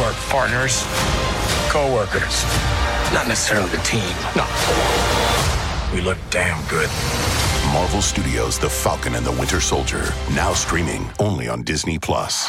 Work 0.00 0.14
partners, 0.30 0.84
co 1.68 1.92
workers, 1.92 2.44
not 3.12 3.26
necessarily 3.26 3.68
the 3.70 3.82
team. 3.82 4.14
No. 4.36 4.46
We 5.92 6.00
look 6.00 6.18
damn 6.30 6.64
good. 6.68 6.88
Marvel 7.72 8.02
Studios' 8.02 8.56
The 8.56 8.70
Falcon 8.70 9.16
and 9.16 9.26
the 9.26 9.32
Winter 9.32 9.60
Soldier, 9.60 10.14
now 10.32 10.54
streaming 10.54 11.10
only 11.18 11.48
on 11.48 11.64
Disney 11.64 11.98
Plus. 11.98 12.48